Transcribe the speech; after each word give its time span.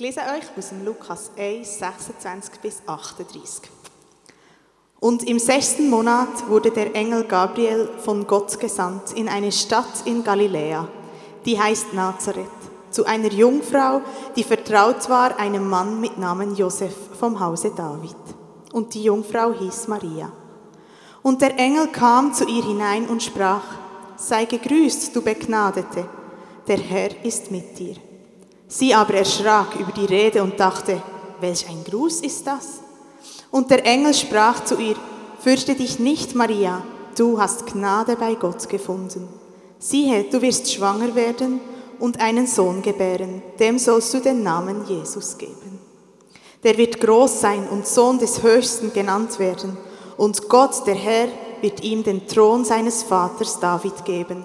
lese 0.00 0.20
euch 0.20 0.44
aus 0.56 0.70
dem 0.70 0.84
Lukas 0.84 1.30
1, 1.36 1.78
26 1.78 2.60
bis 2.60 2.82
38. 2.86 3.70
Und 4.98 5.22
im 5.28 5.38
sechsten 5.38 5.90
Monat 5.90 6.48
wurde 6.48 6.70
der 6.70 6.94
Engel 6.94 7.24
Gabriel 7.24 7.88
von 7.98 8.26
Gott 8.26 8.58
gesandt 8.58 9.12
in 9.14 9.28
eine 9.28 9.52
Stadt 9.52 10.06
in 10.06 10.24
Galiläa, 10.24 10.88
die 11.44 11.60
heißt 11.60 11.92
Nazareth, 11.92 12.46
zu 12.90 13.04
einer 13.04 13.30
Jungfrau, 13.30 14.00
die 14.36 14.44
vertraut 14.44 15.08
war 15.10 15.38
einem 15.38 15.68
Mann 15.68 16.00
mit 16.00 16.18
Namen 16.18 16.56
Josef 16.56 16.94
vom 17.18 17.38
Hause 17.38 17.72
David. 17.76 18.16
Und 18.72 18.94
die 18.94 19.04
Jungfrau 19.04 19.52
hieß 19.52 19.88
Maria. 19.88 20.32
Und 21.22 21.42
der 21.42 21.58
Engel 21.58 21.88
kam 21.88 22.32
zu 22.32 22.46
ihr 22.46 22.64
hinein 22.64 23.06
und 23.06 23.22
sprach, 23.22 23.64
sei 24.16 24.46
gegrüßt, 24.46 25.14
du 25.14 25.20
Begnadete, 25.20 26.08
der 26.66 26.78
Herr 26.78 27.24
ist 27.24 27.50
mit 27.50 27.78
dir. 27.78 27.96
Sie 28.70 28.94
aber 28.94 29.14
erschrak 29.14 29.74
über 29.80 29.90
die 29.90 30.04
Rede 30.04 30.44
und 30.44 30.60
dachte, 30.60 31.02
welch 31.40 31.68
ein 31.68 31.82
Gruß 31.82 32.20
ist 32.20 32.46
das? 32.46 32.78
Und 33.50 33.68
der 33.68 33.84
Engel 33.84 34.14
sprach 34.14 34.64
zu 34.64 34.78
ihr, 34.78 34.94
Fürchte 35.40 35.74
dich 35.74 35.98
nicht, 35.98 36.36
Maria, 36.36 36.82
du 37.16 37.40
hast 37.40 37.66
Gnade 37.66 38.14
bei 38.14 38.34
Gott 38.34 38.68
gefunden. 38.68 39.28
Siehe, 39.80 40.24
du 40.24 40.40
wirst 40.40 40.72
schwanger 40.72 41.16
werden 41.16 41.60
und 41.98 42.20
einen 42.20 42.46
Sohn 42.46 42.80
gebären, 42.80 43.42
dem 43.58 43.78
sollst 43.78 44.14
du 44.14 44.20
den 44.20 44.44
Namen 44.44 44.86
Jesus 44.86 45.36
geben. 45.36 45.80
Der 46.62 46.76
wird 46.78 47.00
groß 47.00 47.40
sein 47.40 47.66
und 47.68 47.88
Sohn 47.88 48.18
des 48.18 48.42
Höchsten 48.42 48.92
genannt 48.92 49.38
werden, 49.38 49.76
und 50.16 50.48
Gott, 50.48 50.86
der 50.86 50.94
Herr, 50.94 51.28
wird 51.62 51.82
ihm 51.82 52.04
den 52.04 52.28
Thron 52.28 52.64
seines 52.64 53.02
Vaters 53.02 53.58
David 53.58 54.04
geben, 54.04 54.44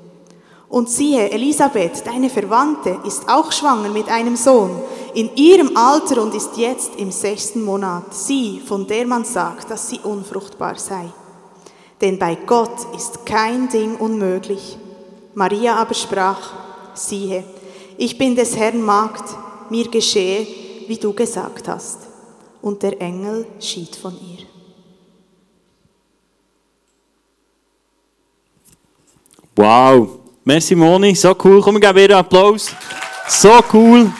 Und 0.71 0.89
siehe, 0.89 1.29
Elisabeth, 1.31 2.07
deine 2.07 2.29
Verwandte, 2.29 2.97
ist 3.03 3.27
auch 3.27 3.51
schwanger 3.51 3.89
mit 3.89 4.07
einem 4.07 4.37
Sohn, 4.37 4.71
in 5.13 5.35
ihrem 5.35 5.75
Alter 5.75 6.21
und 6.21 6.33
ist 6.33 6.55
jetzt 6.55 6.95
im 6.95 7.11
sechsten 7.11 7.61
Monat, 7.61 8.13
sie, 8.13 8.61
von 8.65 8.87
der 8.87 9.05
man 9.05 9.25
sagt, 9.25 9.69
dass 9.69 9.89
sie 9.89 9.99
unfruchtbar 9.99 10.79
sei. 10.79 11.11
Denn 11.99 12.17
bei 12.17 12.35
Gott 12.35 12.95
ist 12.95 13.25
kein 13.25 13.67
Ding 13.67 13.97
unmöglich. 13.97 14.77
Maria 15.33 15.75
aber 15.75 15.93
sprach, 15.93 16.53
siehe, 16.93 17.43
ich 17.97 18.17
bin 18.17 18.37
des 18.37 18.55
Herrn 18.55 18.81
Magd, 18.81 19.25
mir 19.69 19.89
geschehe, 19.89 20.47
wie 20.87 20.97
du 20.97 21.11
gesagt 21.11 21.67
hast. 21.67 21.97
Und 22.61 22.81
der 22.81 23.01
Engel 23.01 23.45
schied 23.59 23.93
von 23.93 24.13
ihr. 24.13 24.45
Wow, 29.57 30.20
merci 30.43 30.75
Moni, 30.75 31.15
so 31.15 31.35
cool. 31.43 31.61
Komm, 31.61 31.79
geben 31.79 31.95
wieder 31.95 32.17
einen 32.17 32.25
Applaus. 32.25 32.71
So 33.27 33.63
cool. 33.73 34.11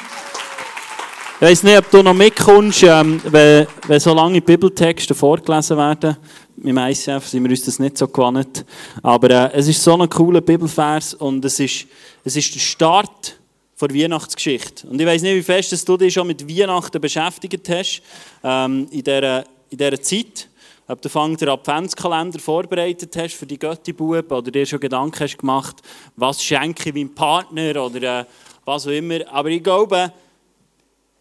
Ich 1.36 1.48
weiß 1.48 1.64
nicht, 1.64 1.78
ob 1.78 1.90
du 1.90 2.04
noch 2.04 2.14
mitkommst, 2.14 2.84
ähm, 2.84 3.20
wenn, 3.26 3.66
wenn 3.88 4.00
so 4.00 4.14
lange 4.14 4.42
Bibeltexte 4.42 5.16
vorgelesen 5.16 5.78
werden. 5.78 6.18
Im 6.64 6.78
ICF 6.78 7.28
sind 7.28 7.44
wir 7.44 7.50
uns 7.50 7.64
das 7.64 7.80
nicht 7.80 7.98
so 7.98 8.08
gewohnt. 8.08 8.64
Aber 9.02 9.30
äh, 9.32 9.58
es 9.58 9.68
ist 9.68 9.84
so 9.84 9.98
ein 9.98 10.08
cooler 10.08 10.42
Bibelvers 10.42 11.16
und 11.16 11.44
es 11.44 11.60
ist, 11.60 11.88
es 12.24 12.36
ist 12.36 12.54
der 12.54 12.60
Start 12.60 13.40
der 13.82 13.96
Weihnachtsgeschichte. 13.96 14.88
Und 14.88 15.02
ich 15.02 15.08
weiß 15.08 15.24
nicht, 15.24 15.36
wie 15.36 15.42
fest 15.42 15.72
dass 15.72 15.84
du 15.84 15.98
dich 15.98 16.14
schon 16.14 16.28
mit 16.28 16.48
Weihnachten 16.48 17.02
beschäftigt 17.02 17.68
hast 17.70 18.04
ähm, 18.44 18.88
in, 18.92 19.04
dieser, 19.04 19.44
in 19.72 19.78
dieser 19.80 20.00
Zeit. 20.00 20.48
Ob 20.92 21.02
du 21.02 21.08
fang 21.08 21.38
den 21.38 21.48
Adventskalender 21.48 22.38
vorbereitet 22.38 23.16
hast 23.16 23.36
für 23.36 23.46
die 23.46 23.58
Götti-Buben 23.58 24.30
oder 24.30 24.52
dir 24.52 24.66
schon 24.66 24.82
Gedanken 24.82 25.22
hast 25.22 25.38
gemacht, 25.38 25.78
was 26.18 26.44
schenke 26.44 26.90
ich 26.90 26.94
meinem 26.94 27.16
Partner 27.16 27.82
oder 27.82 28.20
äh, 28.20 28.26
was 28.66 28.88
auch 28.88 28.92
immer. 28.92 29.26
Aber 29.32 29.48
ich 29.48 29.64
glaube, 29.64 30.12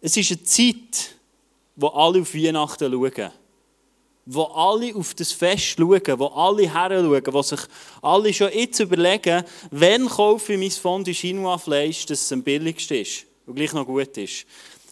es 0.01 0.17
ist 0.17 0.29
eine 0.29 0.43
Zeit, 0.43 1.15
wo 1.77 1.87
alle 1.87 2.19
auf 2.19 2.35
Weihnachten 2.35 2.91
schauen. 2.91 3.31
Wo 4.25 4.43
alle 4.43 4.93
auf 4.93 5.13
das 5.13 5.31
Fest 5.31 5.77
schauen, 5.77 6.19
wo 6.19 6.25
alle 6.25 6.63
her 6.63 6.89
schauen, 6.89 7.33
wo 7.33 7.41
sich 7.41 7.61
alle 8.01 8.33
schon 8.33 8.51
jetzt 8.51 8.81
überlegen, 8.81 9.45
wann 9.71 10.09
kaufe 10.09 10.51
ich 10.51 10.59
mein 10.59 10.71
Fondue 10.71 11.13
Chinois 11.13 11.57
Fleisch, 11.57 12.05
das 12.07 12.29
am 12.33 12.43
billigsten 12.43 12.97
ist 12.97 13.25
und 13.45 13.55
gleich 13.55 13.71
noch 13.71 13.85
gut 13.85 14.17
ist 14.17 14.45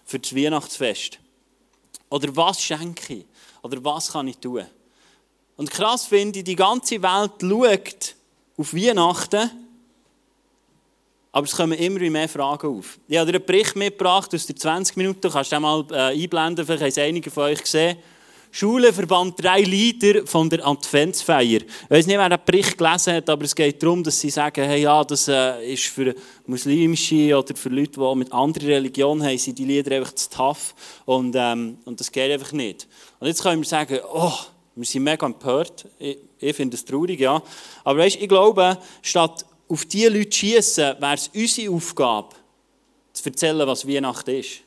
für 0.06 0.20
das 0.20 0.34
Weihnachtsfest. 0.34 1.20
Oder 2.10 2.34
was 2.34 2.64
schenke 2.64 3.14
ich? 3.14 3.26
Oder 3.62 3.84
was 3.84 4.12
kann 4.12 4.28
ich 4.28 4.38
tun? 4.38 4.66
Und 5.58 5.72
krass 5.72 6.06
finde 6.06 6.40
ich, 6.40 6.46
die 6.46 6.56
ganze 6.56 7.02
Welt 7.02 7.32
schaut 7.42 8.16
auf 8.58 8.74
Weihnachten 8.74 9.52
aber 11.32 11.46
es 11.46 11.56
kommen 11.56 11.78
immer 11.78 12.00
mehr 12.10 12.28
Fragen 12.28 12.80
auf. 12.80 13.00
Ich 13.08 13.18
habe 13.18 13.32
dir 13.32 13.38
einen 13.38 13.46
Bericht 13.46 13.76
mitgebracht 13.76 14.34
aus 14.34 14.46
der 14.48 14.56
20 14.56 14.98
Minuten, 14.98 15.22
du 15.22 15.30
kannst 15.30 15.52
den 15.52 15.62
mal 15.62 15.86
äh, 15.92 16.22
einblenden, 16.22 16.66
vielleicht 16.66 16.82
haben 16.82 16.90
es 16.90 16.98
einige 16.98 17.32
von 17.32 17.44
euch 17.44 17.62
gesehen. 17.62 17.98
Schule 18.52 18.92
verband 18.92 19.42
drei 19.42 19.62
Lieder 19.62 20.26
von 20.26 20.50
der 20.50 20.66
Adventsfeier. 20.66 21.62
Ich 21.62 21.90
weiß 21.90 22.08
nicht, 22.08 22.18
wer 22.18 22.30
den 22.30 22.40
Bericht 22.44 22.78
gelesen 22.78 23.14
hat, 23.14 23.30
aber 23.30 23.46
es 23.46 23.56
geht 23.56 23.82
darum, 23.82 24.04
dass 24.04 24.20
sie 24.20 24.32
sagen, 24.32 24.66
hey, 24.66 24.82
ja, 24.82 25.04
das 25.04 25.28
äh, 25.28 25.74
ist 25.74 25.86
für 25.86 26.16
muslimische 26.48 27.38
oder 27.38 27.56
für 27.56 27.70
Leute, 27.70 28.00
die 28.00 28.16
mit 28.16 28.34
anderer 28.34 28.68
Religion 28.68 29.24
haben, 29.24 29.38
sind 29.38 29.60
die 29.60 29.66
Lieder 29.66 29.96
einfach 29.96 30.14
zu 30.14 30.30
tough 30.32 30.74
und, 31.06 31.36
ähm, 31.38 31.78
und 31.86 32.00
das 32.00 32.12
geht 32.12 32.32
einfach 32.32 32.52
nicht. 32.52 32.88
Und 33.20 33.28
jetzt 33.28 33.44
können 33.44 33.62
wir 33.62 33.68
sagen, 33.68 34.00
oh, 34.12 34.34
wir 34.76 34.86
sind 34.86 35.04
mega 35.04 35.26
empört. 35.28 35.86
Ich, 36.00 36.18
ich 36.40 36.56
finde 36.56 36.76
es 36.76 36.84
traurig, 36.84 37.20
ja. 37.20 37.42
Aber 37.84 38.00
weißt, 38.00 38.18
ich 38.20 38.28
glaube, 38.28 38.80
statt 39.04 39.46
auf 39.68 39.86
diese 39.86 40.10
Leute 40.10 40.32
schießen, 40.32 40.96
wäre 41.00 41.14
es 41.14 41.30
unsere 41.34 41.72
Aufgabe, 41.72 42.36
zu 43.14 43.30
erzählen, 43.30 43.68
was 43.68 43.88
Weihnachten 43.88 44.32
ist. 44.32 44.62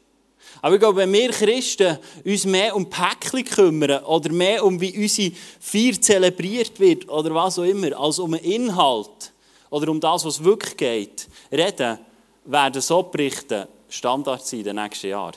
Aber 0.62 0.76
ich 0.76 0.80
glaube, 0.80 0.98
wenn 0.98 1.12
wir 1.12 1.30
Christen 1.30 1.98
uns 2.24 2.46
mehr 2.46 2.74
um 2.74 2.88
Päckchen 2.88 3.44
kümmern 3.44 4.02
oder 4.04 4.32
mehr 4.32 4.64
um 4.64 4.80
wie 4.80 4.96
unsere 4.96 5.32
Feier 5.60 6.00
zelebriert 6.00 6.80
wird 6.80 7.08
oder 7.10 7.34
was 7.34 7.58
auch 7.58 7.64
immer, 7.64 7.98
als 7.98 8.18
um 8.18 8.32
einen 8.32 8.44
Inhalt 8.44 9.32
oder 9.68 9.90
um 9.90 10.00
das, 10.00 10.24
was 10.24 10.42
wirklich 10.42 10.76
geht, 10.76 11.28
reden, 11.50 11.98
werden 12.44 12.80
so 12.80 13.02
Berichte 13.02 13.68
Standard 13.88 14.46
sein 14.46 14.60
in 14.60 14.64
den 14.64 14.76
nächsten 14.76 15.08
Jahren. 15.08 15.36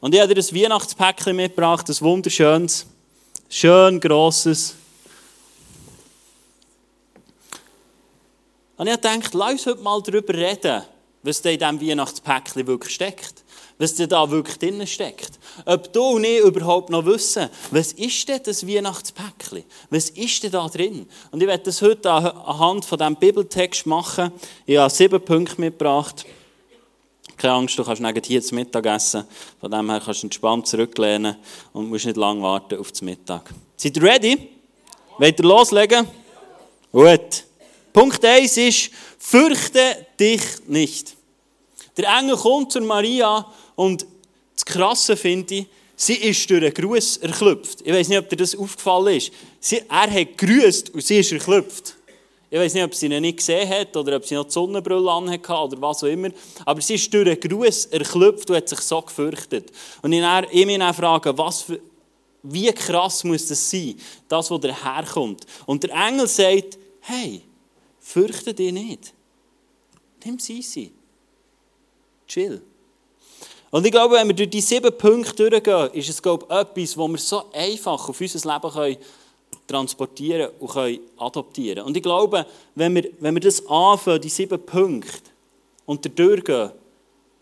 Und 0.00 0.14
ich 0.14 0.20
habe 0.20 0.32
dir 0.32 0.40
ein 0.40 0.62
Weihnachtspäckchen 0.62 1.36
mitgebracht, 1.36 1.88
ein 1.88 2.00
wunderschönes, 2.00 2.86
schön 3.50 4.00
grosses, 4.00 4.76
Und 8.78 8.86
ich 8.86 8.96
dachte, 8.96 9.36
lass 9.36 9.50
uns 9.50 9.66
heute 9.66 9.82
mal 9.82 10.00
darüber 10.00 10.32
reden, 10.32 10.84
was 11.24 11.42
da 11.42 11.50
in 11.50 11.58
diesem 11.58 11.80
Weihnachtspäckchen 11.80 12.64
wirklich 12.64 12.94
steckt. 12.94 13.42
Was 13.78 13.94
da 13.94 14.30
wirklich 14.30 14.58
drin 14.58 14.84
steckt. 14.86 15.38
Ob 15.64 15.92
du 15.92 16.02
und 16.02 16.24
ich 16.24 16.40
überhaupt 16.40 16.90
noch 16.90 17.04
wissen, 17.04 17.48
was 17.70 17.92
ist 17.92 18.28
denn 18.28 18.40
das 18.44 18.66
Weihnachtspäckchen? 18.66 19.64
Was 19.90 20.10
ist 20.10 20.42
denn 20.42 20.50
da 20.50 20.66
drin? 20.68 21.08
Und 21.30 21.40
ich 21.40 21.46
werde 21.46 21.62
das 21.64 21.80
heute 21.80 22.10
anhand 22.10 22.84
von 22.84 22.98
diesem 22.98 23.16
Bibeltext 23.16 23.86
machen. 23.86 24.32
Ich 24.66 24.76
habe 24.76 24.90
sieben 24.90 25.20
Punkte 25.24 25.60
mitgebracht. 25.60 26.26
Keine 27.36 27.54
Angst, 27.54 27.78
du 27.78 27.84
kannst 27.84 28.02
nicht 28.02 28.26
hier 28.26 28.42
zum 28.42 28.56
Mittag 28.56 28.84
essen. 28.86 29.24
Von 29.60 29.70
dem 29.70 29.88
her 29.88 30.02
kannst 30.04 30.22
du 30.22 30.26
entspannt 30.26 30.66
zurücklehnen 30.66 31.36
und 31.72 31.88
musst 31.88 32.06
nicht 32.06 32.16
lange 32.16 32.42
warten 32.42 32.80
auf 32.80 32.90
den 32.90 33.04
Mittag. 33.04 33.54
Seid 33.76 33.96
ihr 33.96 34.02
ready? 34.02 34.48
Wollt 35.18 35.38
ihr 35.38 35.44
loslegen? 35.44 36.08
Gut. 36.90 37.44
Punkt 37.92 38.24
1 38.24 38.56
ist, 38.56 38.90
fürchte 39.18 40.06
dich 40.18 40.42
nicht. 40.66 41.16
Der 41.96 42.08
Engel 42.18 42.36
kommt 42.36 42.72
zu 42.72 42.80
Maria 42.80 43.46
und 43.78 44.06
das 44.54 44.64
Krasse 44.64 45.16
finde 45.16 45.54
ich, 45.54 45.66
sie 45.96 46.14
ist 46.14 46.50
durch 46.50 46.62
einen 46.62 46.74
Gruß 46.74 47.18
erklüpft. 47.18 47.80
Ich 47.82 47.92
weiß 47.92 48.08
nicht, 48.08 48.18
ob 48.18 48.28
dir 48.28 48.36
das 48.36 48.56
aufgefallen 48.56 49.16
ist. 49.16 49.32
Sie, 49.60 49.80
er 49.88 50.10
hat 50.10 50.36
grüßt 50.36 50.90
und 50.90 51.02
sie 51.02 51.18
ist 51.18 51.32
erklüpft. 51.32 51.96
Ich 52.50 52.58
weiß 52.58 52.74
nicht, 52.74 52.84
ob 52.84 52.94
sie 52.94 53.06
ihn 53.06 53.22
nicht 53.22 53.38
gesehen 53.38 53.68
hat 53.68 53.96
oder 53.96 54.16
ob 54.16 54.26
sie 54.26 54.34
noch 54.34 54.44
die 54.44 54.52
Sonnenbrille 54.52 55.10
anhatte 55.10 55.52
oder 55.52 55.80
was 55.80 56.02
auch 56.02 56.08
immer. 56.08 56.30
Aber 56.64 56.80
sie 56.80 56.94
ist 56.94 57.12
durch 57.12 57.28
einen 57.28 57.40
Gruß 57.40 57.86
erklüpft 57.86 58.50
und 58.50 58.56
hat 58.56 58.68
sich 58.68 58.80
so 58.80 59.00
gefürchtet. 59.00 59.70
Und 60.02 60.12
ich, 60.12 60.20
dann, 60.20 60.46
ich 60.50 60.66
mich 60.66 60.78
dann 60.78 60.94
frage, 60.94 61.36
was 61.36 61.62
für, 61.62 61.80
wie 62.42 62.72
krass 62.72 63.24
muss 63.24 63.46
das 63.46 63.70
sein, 63.70 63.94
das, 64.28 64.50
was 64.50 64.60
daherkommt. 64.60 65.44
Und 65.66 65.82
der 65.82 65.90
Engel 65.90 66.26
sagt, 66.26 66.78
hey, 67.00 67.42
Fürchte 68.08 68.54
dich 68.54 68.72
nicht. 68.72 69.12
Nimm 70.24 70.36
es 70.36 70.48
easy. 70.48 70.92
Chill. 72.26 72.62
Und 73.70 73.84
ich 73.84 73.92
glaube, 73.92 74.14
wenn 74.14 74.28
wir 74.28 74.34
durch 74.34 74.50
die 74.50 74.60
sieben 74.60 74.96
Punkte 74.96 75.50
durchgehen, 75.50 75.90
ist 75.92 76.08
es 76.08 76.22
glaube 76.22 76.46
ich, 76.48 76.56
etwas, 76.56 76.96
wo 76.96 77.08
wir 77.08 77.18
so 77.18 77.44
einfach 77.52 78.08
auf 78.08 78.20
unser 78.20 78.52
Leben 78.52 78.72
können 78.72 78.96
transportieren 79.66 80.50
und 80.58 80.70
können 80.70 81.00
adoptieren 81.18 81.84
Und 81.84 81.96
ich 81.96 82.02
glaube, 82.02 82.46
wenn 82.74 82.94
wir, 82.94 83.10
wenn 83.20 83.34
wir 83.34 83.40
das 83.40 83.66
anfangen, 83.66 84.20
die 84.20 84.30
sieben 84.30 84.64
Punkte, 84.64 85.30
und 85.88 86.18
durchgehen, 86.18 86.70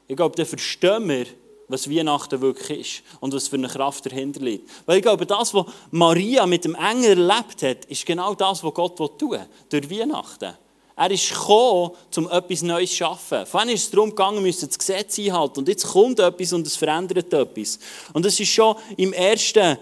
ich 0.07 0.17
glaube, 0.17 0.37
dann 0.37 0.47
verstehen 0.47 1.09
wir, 1.09 1.27
was 1.67 1.91
Weihnachten 1.91 2.41
wirklich 2.41 3.03
ist 3.03 3.19
und 3.19 3.35
was 3.35 3.49
für 3.49 3.57
eine 3.57 3.67
Kraft 3.67 4.07
dahinter 4.07 4.41
liegt. 4.41 4.71
Weil 4.87 4.99
ich 4.99 5.03
glaube, 5.03 5.27
das, 5.27 5.53
was 5.53 5.67
Maria 5.91 6.47
mit 6.47 6.65
dem 6.65 6.77
Engel 6.77 7.19
erlebt 7.29 7.63
hat, 7.63 7.85
ist 7.87 8.07
genau 8.07 8.35
das, 8.37 8.63
was 8.63 8.73
Gott 8.73 8.97
tun 8.97 9.33
will, 9.33 9.47
durch 9.69 9.91
Weihnachten. 9.91 10.55
Er 10.99 11.11
ist 11.11 11.29
gekommen, 11.29 11.91
um 12.17 12.31
etwas 12.31 12.63
Neues 12.63 12.91
zu 12.91 12.97
schaffen. 12.97 13.45
Vorhin 13.45 13.69
ist 13.69 13.85
es 13.85 13.91
darum 13.91 14.11
gegangen, 14.11 14.43
müssen 14.43 14.67
das 14.67 14.79
Gesetz 14.79 15.19
einhalten. 15.19 15.59
Und 15.59 15.69
jetzt 15.69 15.87
kommt 15.87 16.19
etwas 16.19 16.55
und 16.55 16.67
es 16.67 16.75
verändert 16.75 17.33
etwas. 17.33 17.79
Und 18.15 18.25
das 18.25 18.41
ist 18.41 18.49
schon 18.49 18.77
im 18.97 19.13
ersten 19.13 19.77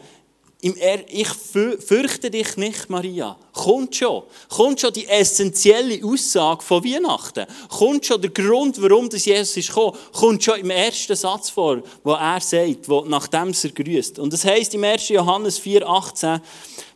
ich 1.08 1.28
fürchte 1.28 2.30
dich 2.30 2.56
nicht, 2.56 2.88
Maria. 2.88 3.36
Kommt 3.52 3.94
schon. 3.94 4.22
Kommt 4.48 4.80
schon 4.80 4.94
die 4.94 5.06
essentielle 5.06 6.02
Aussage 6.02 6.62
von 6.62 6.82
Weihnachten. 6.82 7.44
Kommt 7.68 8.06
schon 8.06 8.22
der 8.22 8.30
Grund, 8.30 8.80
warum 8.80 9.10
das 9.10 9.26
Jesus 9.26 9.58
ist 9.58 9.68
gekommen. 9.68 9.94
Kommt 10.12 10.42
schon 10.42 10.58
im 10.60 10.70
ersten 10.70 11.16
Satz 11.16 11.50
vor, 11.50 11.82
wo 12.02 12.12
er 12.12 12.40
sagt, 12.40 12.88
wo, 12.88 13.02
nachdem 13.02 13.52
er 13.52 13.70
grüßt. 13.70 14.18
Und 14.18 14.32
das 14.32 14.46
heißt 14.46 14.74
im 14.74 14.84
1. 14.84 15.10
Johannes 15.10 15.60
4,18, 15.60 16.40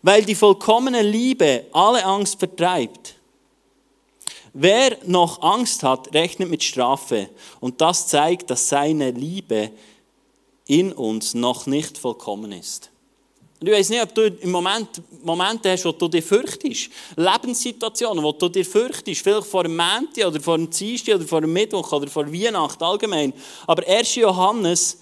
weil 0.00 0.25
die 0.25 0.35
vollkommene 0.35 1.03
Liebe 1.03 1.67
alle 1.73 2.03
Angst 2.06 2.38
vertreibt. 2.38 3.18
Wer 4.52 4.96
noch 5.04 5.42
Angst 5.42 5.82
hat, 5.82 6.14
rechnet 6.14 6.48
mit 6.48 6.62
Strafe. 6.62 7.28
Und 7.60 7.80
das 7.80 8.06
zeigt, 8.08 8.50
dass 8.50 8.68
seine 8.68 9.10
Liebe 9.10 9.70
in 10.66 10.92
uns 10.92 11.34
noch 11.34 11.66
nicht 11.66 11.98
vollkommen 11.98 12.52
ist. 12.52 12.90
Und 13.60 13.66
ich 13.66 13.74
weiß 13.74 13.88
nicht, 13.88 14.02
ob 14.02 14.14
du 14.14 14.26
im 14.26 14.50
Moment 14.52 15.02
Momente 15.24 15.72
hast, 15.72 15.84
wo 15.84 15.90
du 15.90 16.06
dich 16.06 16.24
fürchtest. 16.24 16.90
Lebenssituationen, 17.16 18.22
wo 18.22 18.30
du 18.30 18.48
dich 18.48 18.68
fürchtest. 18.68 19.22
Vielleicht 19.22 19.48
vor 19.48 19.64
dem 19.64 19.76
Montag 19.76 20.26
oder 20.26 20.40
vor 20.40 20.56
dem 20.56 20.70
Dienstag 20.70 21.16
oder 21.16 21.26
vor 21.26 21.40
dem 21.40 21.52
Mittwoch 21.52 21.90
oder 21.90 22.06
vor 22.06 22.32
Weihnachten 22.32 22.84
allgemein. 22.84 23.32
Aber 23.66 23.84
1. 23.84 24.14
Johannes 24.14 24.98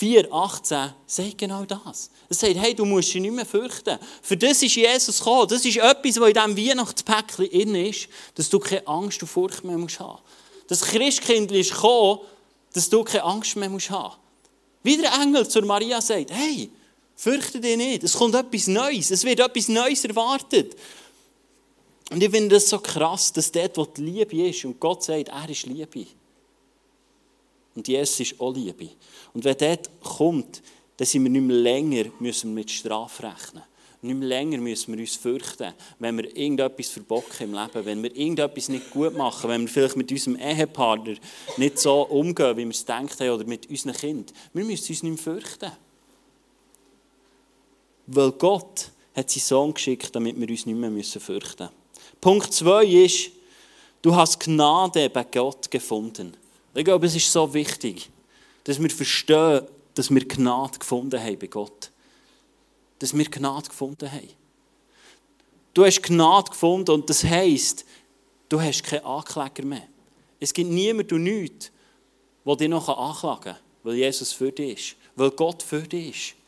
4, 0.00 0.32
18 0.32 0.94
sagt 1.06 1.38
genau 1.38 1.64
das. 1.66 2.10
Er 2.30 2.34
sagt, 2.34 2.56
hey, 2.56 2.74
du 2.74 2.86
musst 2.86 3.12
dich 3.12 3.20
nicht 3.20 3.34
mehr 3.34 3.44
fürchten. 3.44 3.98
Für 4.22 4.36
das 4.36 4.62
ist 4.62 4.74
Jesus 4.74 5.18
gekommen. 5.18 5.46
Das 5.48 5.62
ist 5.62 5.76
etwas, 5.76 6.18
was 6.18 6.28
in 6.28 6.34
diesem 6.34 6.56
Weihnachtspäckchen 6.56 7.44
in 7.46 7.74
ist, 7.74 8.08
dass 8.34 8.48
du 8.48 8.58
keine 8.58 8.86
Angst 8.86 9.20
und 9.20 9.28
Furcht 9.28 9.62
mehr 9.62 9.74
haben 9.74 9.82
musst 9.82 10.00
Das 10.68 10.80
Christkind 10.80 11.52
ist 11.52 11.72
gekommen, 11.72 12.20
dass 12.72 12.88
du 12.88 13.04
keine 13.04 13.24
Angst 13.24 13.56
mehr 13.56 13.68
haben 13.68 13.74
musst 13.74 13.92
Wie 14.82 14.96
der 14.96 15.12
Engel 15.12 15.46
zu 15.46 15.60
Maria 15.60 16.00
sagt, 16.00 16.30
hey, 16.30 16.70
Fürchte 17.20 17.60
dich 17.60 17.76
nicht. 17.76 18.02
Es 18.02 18.14
kommt 18.14 18.34
etwas 18.34 18.66
Neues. 18.66 19.10
Es 19.10 19.24
wird 19.24 19.40
etwas 19.40 19.68
Neues 19.68 20.02
erwartet. 20.06 20.74
Und 22.10 22.22
ich 22.22 22.30
finde 22.30 22.54
das 22.54 22.70
so 22.70 22.78
krass, 22.78 23.30
dass 23.30 23.52
dort, 23.52 23.76
wo 23.76 23.84
die 23.84 24.00
Liebe 24.00 24.48
ist, 24.48 24.64
und 24.64 24.80
Gott 24.80 25.04
sagt, 25.04 25.28
er 25.28 25.50
ist 25.50 25.66
Liebe. 25.66 26.06
Und 27.74 27.86
Jesus 27.86 28.20
ist 28.20 28.40
auch 28.40 28.54
Liebe. 28.54 28.90
Und 29.32 29.44
wenn 29.44 29.56
dort 29.56 29.90
kommt, 30.02 30.62
dann 30.96 31.06
sind 31.06 31.22
wir 31.22 31.30
nicht 31.30 31.42
mehr 31.42 31.56
länger 31.56 32.04
müssen 32.18 32.52
mit 32.52 32.70
Strafe 32.70 33.22
rechnen. 33.22 33.62
Nicht 34.02 34.16
mehr 34.16 34.28
länger 34.28 34.58
müssen 34.58 34.94
wir 34.94 35.00
uns 35.00 35.16
fürchten, 35.16 35.74
wenn 35.98 36.16
wir 36.16 36.34
irgendetwas 36.34 36.88
verbocken 36.88 37.50
im 37.50 37.54
Leben, 37.54 37.84
wenn 37.84 38.02
wir 38.02 38.16
irgendetwas 38.16 38.70
nicht 38.70 38.90
gut 38.90 39.14
machen, 39.14 39.50
wenn 39.50 39.62
wir 39.62 39.68
vielleicht 39.68 39.96
mit 39.96 40.10
unserem 40.10 40.36
Ehepartner 40.36 41.16
nicht 41.58 41.78
so 41.78 42.02
umgehen, 42.02 42.56
wie 42.56 42.64
wir 42.64 42.70
es 42.70 42.80
gedacht 42.80 43.20
haben, 43.20 43.30
oder 43.30 43.44
mit 43.44 43.68
unseren 43.68 43.92
Kindern. 43.92 44.34
Wir 44.54 44.64
müssen 44.64 44.90
uns 44.90 45.02
nicht 45.02 45.02
mehr 45.02 45.18
fürchten. 45.18 45.72
Weil 48.06 48.32
Gott 48.32 48.90
hat 49.14 49.30
seinen 49.30 49.42
Sohn 49.42 49.74
geschickt, 49.74 50.14
damit 50.16 50.40
wir 50.40 50.48
uns 50.48 50.64
nicht 50.64 50.76
mehr 50.76 51.04
fürchten 51.04 51.64
müssen. 51.64 51.74
Punkt 52.22 52.52
2 52.52 52.84
ist, 52.86 53.30
du 54.00 54.14
hast 54.14 54.40
Gnade 54.40 55.10
bei 55.10 55.24
Gott 55.24 55.70
gefunden. 55.70 56.36
Ich 56.74 56.84
glaube, 56.84 57.06
es 57.06 57.16
ist 57.16 57.32
so 57.32 57.52
wichtig, 57.52 58.10
dass 58.64 58.80
wir 58.80 58.90
verstehen, 58.90 59.62
dass 59.94 60.10
wir 60.10 60.26
Gnade 60.26 60.78
gefunden 60.78 61.20
haben 61.20 61.38
bei 61.38 61.48
Gott. 61.48 61.90
Dass 62.98 63.16
wir 63.16 63.24
Gnade 63.24 63.68
gefunden 63.68 64.10
haben. 64.10 64.28
Du 65.74 65.84
hast 65.84 66.02
Gnade 66.02 66.50
gefunden 66.50 66.90
und 66.90 67.08
das 67.10 67.24
heisst, 67.24 67.84
du 68.48 68.60
hast 68.60 68.84
keinen 68.84 69.04
Ankläger 69.04 69.64
mehr. 69.64 69.88
Es 70.38 70.52
gibt 70.52 70.70
niemanden 70.70 71.14
und 71.14 71.22
nichts, 71.24 71.70
der 72.44 72.56
dich 72.56 72.68
noch 72.68 72.88
anklagen 72.88 73.54
kann, 73.54 73.56
weil 73.82 73.94
Jesus 73.94 74.32
für 74.32 74.52
dich 74.52 74.92
ist, 74.92 74.96
weil 75.16 75.30
Gott 75.30 75.62
für 75.62 75.82
dich 75.82 76.10
ist. 76.10 76.39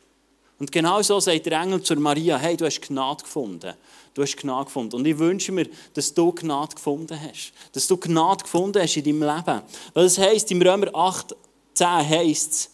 Und 0.59 0.71
genau 0.71 1.01
so 1.01 1.19
sagt 1.19 1.45
der 1.45 1.61
Engel 1.61 1.81
zu 1.81 1.95
Maria, 1.95 2.37
hey, 2.37 2.55
du 2.55 2.65
hast 2.65 2.81
Gnade 2.81 3.23
gefunden. 3.23 3.73
Du 4.13 4.21
hast 4.21 4.37
Gnade 4.37 4.65
gefunden. 4.65 4.95
Und 4.95 5.05
ich 5.05 5.17
wünsche 5.17 5.51
mir, 5.51 5.67
dass 5.93 6.13
du 6.13 6.31
Gnade 6.31 6.75
gefunden 6.75 7.19
hast. 7.19 7.51
Dass 7.71 7.87
du 7.87 7.97
Gnade 7.97 8.43
gefunden 8.43 8.81
hast 8.81 8.95
in 8.95 9.03
deinem 9.03 9.35
Leben. 9.35 9.61
Weil 9.93 10.05
es 10.05 10.17
heisst, 10.17 10.51
im 10.51 10.61
Römer 10.61 10.93
8, 10.93 11.35
10 11.73 11.87
heisst 11.87 12.51
es, 12.51 12.69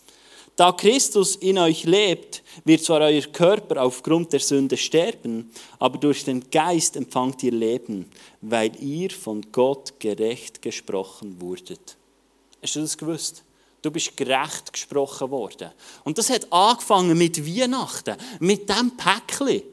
da 0.59 0.73
Christus 0.73 1.37
in 1.37 1.57
euch 1.57 1.85
lebt, 1.85 2.43
wird 2.65 2.83
zwar 2.83 2.99
euer 2.99 3.21
Körper 3.21 3.81
aufgrund 3.81 4.33
der 4.33 4.41
Sünde 4.41 4.75
sterben, 4.75 5.49
aber 5.79 5.97
durch 5.97 6.25
den 6.25 6.49
Geist 6.49 6.97
empfangt 6.97 7.41
ihr 7.43 7.53
Leben, 7.53 8.11
weil 8.41 8.75
ihr 8.83 9.09
von 9.09 9.41
Gott 9.53 9.93
gerecht 9.99 10.61
gesprochen 10.61 11.39
wurdet. 11.39 11.95
Hast 12.61 12.75
du 12.75 12.81
das 12.81 12.97
gewusst? 12.97 13.45
Du 13.81 13.91
bist 13.91 14.15
gerecht 14.17 14.73
gesprochen 14.73 15.31
worden. 15.31 15.71
Und 16.03 16.17
das 16.17 16.29
hat 16.29 16.51
angefangen 16.51 17.17
mit 17.17 17.45
Weihnachten, 17.45 18.17
mit 18.39 18.69
dem 18.69 18.97
Päckchen. 18.97 19.63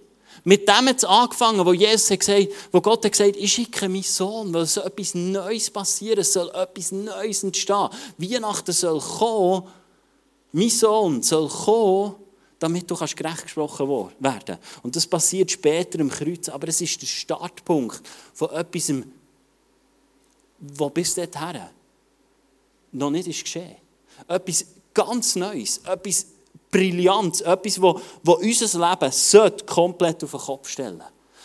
Mit 0.45 0.69
dem 0.69 0.89
hat 0.89 0.99
es 0.99 1.05
angefangen, 1.05 1.67
wo 1.67 1.73
Jesus 1.73 2.11
hat 2.11 2.21
gesagt, 2.21 2.49
wo 2.71 2.81
Gott 2.81 3.05
hat 3.05 3.13
gesagt, 3.13 3.37
ich 3.37 3.53
schicke 3.53 3.89
meinen 3.89 4.05
Sohn, 4.05 4.55
weil 4.55 4.63
es 4.63 4.75
soll 4.75 4.87
etwas 4.87 5.15
Neues 5.15 5.71
passieren, 5.71 6.21
es 6.21 6.33
soll 6.33 6.49
etwas 6.51 6.93
Neues 6.93 7.43
entstehen. 7.43 7.89
Weihnachten 8.17 8.73
soll 8.73 9.01
kommen, 9.01 9.65
mein 10.53 10.71
Sohn 10.71 11.23
soll 11.23 11.49
kommen, 11.49 12.15
damit 12.61 12.89
du 12.89 12.95
kannst 12.95 13.17
gerecht 13.17 13.43
gesprochen 13.43 13.89
werden 14.21 14.59
Und 14.83 14.95
das 14.95 15.07
passiert 15.07 15.51
später 15.51 15.99
im 15.99 16.11
Kreuz, 16.11 16.49
aber 16.49 16.69
es 16.69 16.81
ist 16.81 17.03
der 17.03 17.07
Startpunkt 17.07 18.03
von 18.33 18.51
etwas, 18.51 18.93
was 20.59 20.93
bis 20.93 21.15
dahin 21.15 21.63
noch 22.93 23.11
nicht 23.11 23.29
ist 23.29 23.45
geschehen. 23.45 23.77
Etwas 24.29 24.67
ganz 24.95 25.37
Neues, 25.37 25.79
etwas 25.79 26.27
Brillantes, 26.71 27.43
etwas, 27.43 27.81
wo, 27.81 28.01
wo 28.23 28.33
unser 28.33 28.91
Leben 28.91 29.13
sollte 29.13 29.65
komplett 29.65 30.25
auf 30.25 30.31
den 30.33 30.41
Kopf 30.41 30.69
stellen 30.69 31.03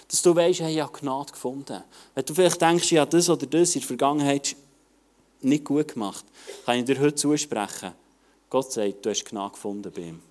Dass 0.08 0.22
du 0.22 0.36
weißt, 0.36 0.62
hey, 0.62 0.74
ich 0.74 0.82
habe 0.82 0.98
Gnade 1.00 1.32
gefunden. 1.32 1.84
Wenn 2.16 2.26
du 2.26 2.34
vielleicht 2.34 2.62
denkst, 2.62 2.92
habe 2.94 3.12
das 3.12 3.30
oder 3.30 3.46
das 3.46 3.76
in 3.76 3.82
der 3.82 3.88
Vergangenheit 3.88 4.56
nicht 5.42 5.64
gut 5.64 5.94
gemacht, 5.94 6.26
kann 6.66 6.80
ich 6.80 6.86
dir 6.86 7.00
heute 7.00 7.16
zusprechen. 7.16 7.94
Gott 8.50 8.72
sagt, 8.72 9.06
du 9.06 9.10
hast 9.10 9.26
Gnade 9.26 9.54
gefunden 9.54 9.92
bei 9.94 10.02
ihm. 10.02 10.22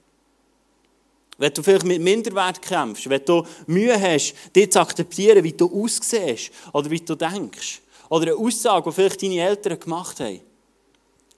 Wenn 1.38 1.54
du 1.54 1.62
vielleicht 1.62 1.87
mit 1.87 2.02
Minderwert 2.02 2.61
kämpfst, 2.61 3.09
wenn 3.09 3.25
du 3.25 3.47
Mühe 3.66 3.99
hast, 3.99 4.35
dich 4.54 4.70
zu 4.70 4.80
akzeptieren, 4.80 5.42
wie 5.42 5.54
du 5.54 5.82
aussiehst 5.82 6.50
oder 6.75 6.90
wie 6.90 7.00
du 7.00 7.14
denkst, 7.14 7.80
oder 8.11 8.32
eine 8.32 8.37
Aussage, 8.37 8.90
die 8.90 8.94
vielleicht 8.94 9.23
deine 9.23 9.40
Eltern 9.40 9.80
gemacht 9.80 10.20
haben, 10.20 10.40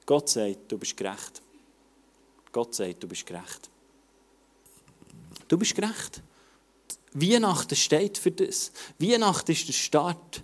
Gott 0.06 0.28
sagt, 0.28 0.70
du 0.70 0.78
bist 0.78 0.96
gerecht. 0.96 1.42
Gott 2.50 2.74
sagt, 2.74 3.02
du 3.02 3.08
bist 3.08 3.26
gerecht. 3.26 3.70
Du 5.48 5.56
bist 5.56 5.74
gerecht. 5.74 6.22
Weihnachten 7.12 7.76
steht 7.76 8.18
für 8.18 8.30
das. 8.30 8.72
Weihnachten 8.98 9.52
ist 9.52 9.68
der 9.68 9.72
Start, 9.72 10.42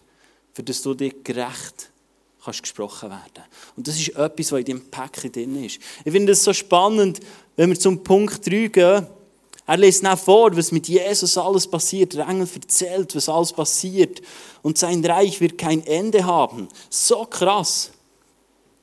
für 0.53 0.63
das 0.63 0.83
du 0.83 0.95
dir 0.95 1.13
gerecht 1.23 1.91
kannst 2.49 2.63
gesprochen 2.63 3.11
werden. 3.11 3.45
Und 3.77 3.87
das 3.87 3.99
ist 3.99 4.11
etwas, 4.11 4.53
was 4.53 4.61
in 4.61 4.65
deinem 4.65 4.91
Päckchen 4.91 5.33
drin 5.33 5.65
ist. 5.65 5.81
Ich 6.05 6.13
finde 6.13 6.33
es 6.33 6.45
so 6.45 6.53
spannend, 6.53 7.21
wenn 7.57 7.71
wir 7.71 7.79
zum 7.79 8.03
Punkt 8.03 8.47
3 8.47 8.69
gehen. 8.69 9.07
Er 9.67 9.77
liest 9.77 10.03
nach 10.03 10.19
vor, 10.19 10.57
was 10.57 10.73
mit 10.73 10.89
Jesus 10.89 11.37
alles 11.37 11.67
passiert. 11.67 12.15
Der 12.15 12.27
Engel 12.27 12.49
erzählt, 12.55 13.15
was 13.15 13.29
alles 13.29 13.53
passiert. 13.53 14.23
Und 14.63 14.79
sein 14.79 15.05
Reich 15.05 15.41
wird 15.43 15.59
kein 15.59 15.87
Ende 15.87 16.25
haben. 16.25 16.69
So 16.89 17.27
krass. 17.27 17.91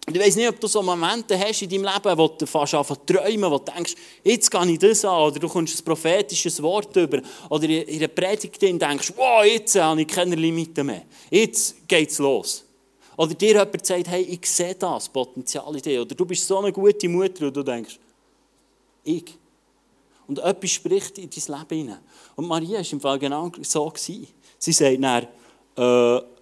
Und 0.08 0.16
ich 0.16 0.22
weiß 0.22 0.36
nicht, 0.36 0.48
ob 0.48 0.60
du 0.60 0.68
so 0.68 0.84
Momente 0.84 1.38
hast 1.38 1.64
in 1.64 1.70
deinem 1.70 1.86
Leben, 1.86 2.18
wo 2.18 2.28
du 2.28 2.46
fast 2.46 2.76
anfängst 2.76 3.02
zu 3.08 3.14
träumen, 3.14 3.50
wo 3.50 3.58
du 3.58 3.72
denkst, 3.72 3.96
jetzt 4.24 4.52
gehe 4.52 4.72
ich 4.72 4.78
das 4.78 5.04
an, 5.04 5.20
oder 5.20 5.40
du 5.40 5.50
kommst 5.50 5.80
ein 5.80 5.84
prophetisches 5.84 6.62
Wort 6.62 6.96
über, 6.96 7.22
oder 7.50 7.68
in 7.68 7.98
einer 7.98 8.08
Predigt 8.08 8.62
denkst, 8.62 9.14
wow, 9.16 9.44
jetzt 9.44 9.76
habe 9.76 10.02
ich 10.02 10.08
keine 10.08 10.36
Limiten 10.36 10.86
mehr. 10.86 11.04
Jetzt 11.32 11.88
geht 11.88 12.12
es 12.12 12.20
los. 12.20 12.64
Oder 13.18 13.34
dir 13.34 13.54
jemand 13.54 13.86
sagt, 13.86 14.08
hey, 14.08 14.22
ich 14.22 14.46
sehe 14.48 14.76
das 14.76 15.10
Potenzial 15.10 15.76
in 15.76 15.82
dir. 15.82 16.02
Oder 16.02 16.14
du 16.14 16.26
bist 16.26 16.46
so 16.46 16.60
eine 16.60 16.72
gute 16.72 17.10
Mutter 17.10 17.48
und 17.48 17.56
du 17.56 17.64
denkst, 17.64 17.98
ich. 19.04 19.38
Und 20.28 20.40
etwas 20.40 20.72
spricht 20.72 21.18
in 21.18 21.30
dein 21.30 21.60
Leben 21.60 21.78
hinein. 21.78 22.00
Und 22.36 22.48
Maria 22.48 22.80
war 22.80 22.92
im 22.92 23.00
Fall 23.00 23.20
genau 23.20 23.52
so. 23.62 23.90
Gewesen. 23.90 24.28
Sie 24.58 24.72
sagt 24.72 25.02
dann, 25.02 25.28
äh, 25.78 26.35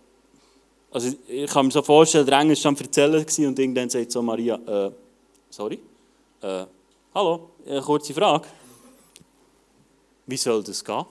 also 0.93 1.11
ich 1.27 1.49
kann 1.49 1.65
mir 1.65 1.71
so 1.71 1.81
vorstellen, 1.81 2.25
der 2.25 2.39
Engel 2.39 2.55
war 2.55 2.69
am 2.69 2.75
Erzählen 2.75 3.25
und 3.47 3.59
irgendwann 3.59 3.89
sagt 3.89 4.11
so 4.11 4.21
Maria, 4.21 4.55
äh, 4.55 4.91
sorry, 5.49 5.79
äh, 6.41 6.65
hallo, 7.15 7.49
eine 7.67 7.81
kurze 7.81 8.13
Frage. 8.13 8.47
Wie 10.27 10.37
soll 10.37 10.63
das 10.63 10.83
gehen? 10.85 11.05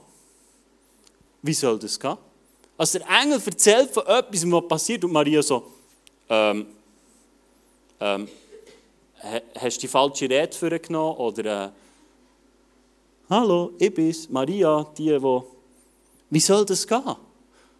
Wie 1.41 1.53
soll 1.53 1.77
das 1.77 1.99
gehen? 1.99 2.17
Also 2.77 2.99
der 2.99 3.09
Engel 3.21 3.41
erzählt 3.45 3.91
von 3.91 4.05
etwas, 4.05 4.49
was 4.49 4.67
passiert 4.69 5.03
und 5.03 5.11
Maria 5.11 5.43
so, 5.43 5.63
ähm, 6.29 6.65
ähm, 7.99 8.27
hast 9.55 9.77
du 9.77 9.81
die 9.81 9.87
falsche 9.87 10.29
Rede 10.29 10.55
für 10.55 10.79
genommen 10.79 11.17
oder 11.17 11.65
äh, 11.65 11.69
Hallo, 13.29 13.71
ich 13.79 13.93
bin's, 13.93 14.29
Maria, 14.29 14.85
die, 14.97 15.21
wo. 15.21 15.45
Wie 16.29 16.39
soll 16.39 16.65
das 16.65 16.87
gehen? 16.87 17.15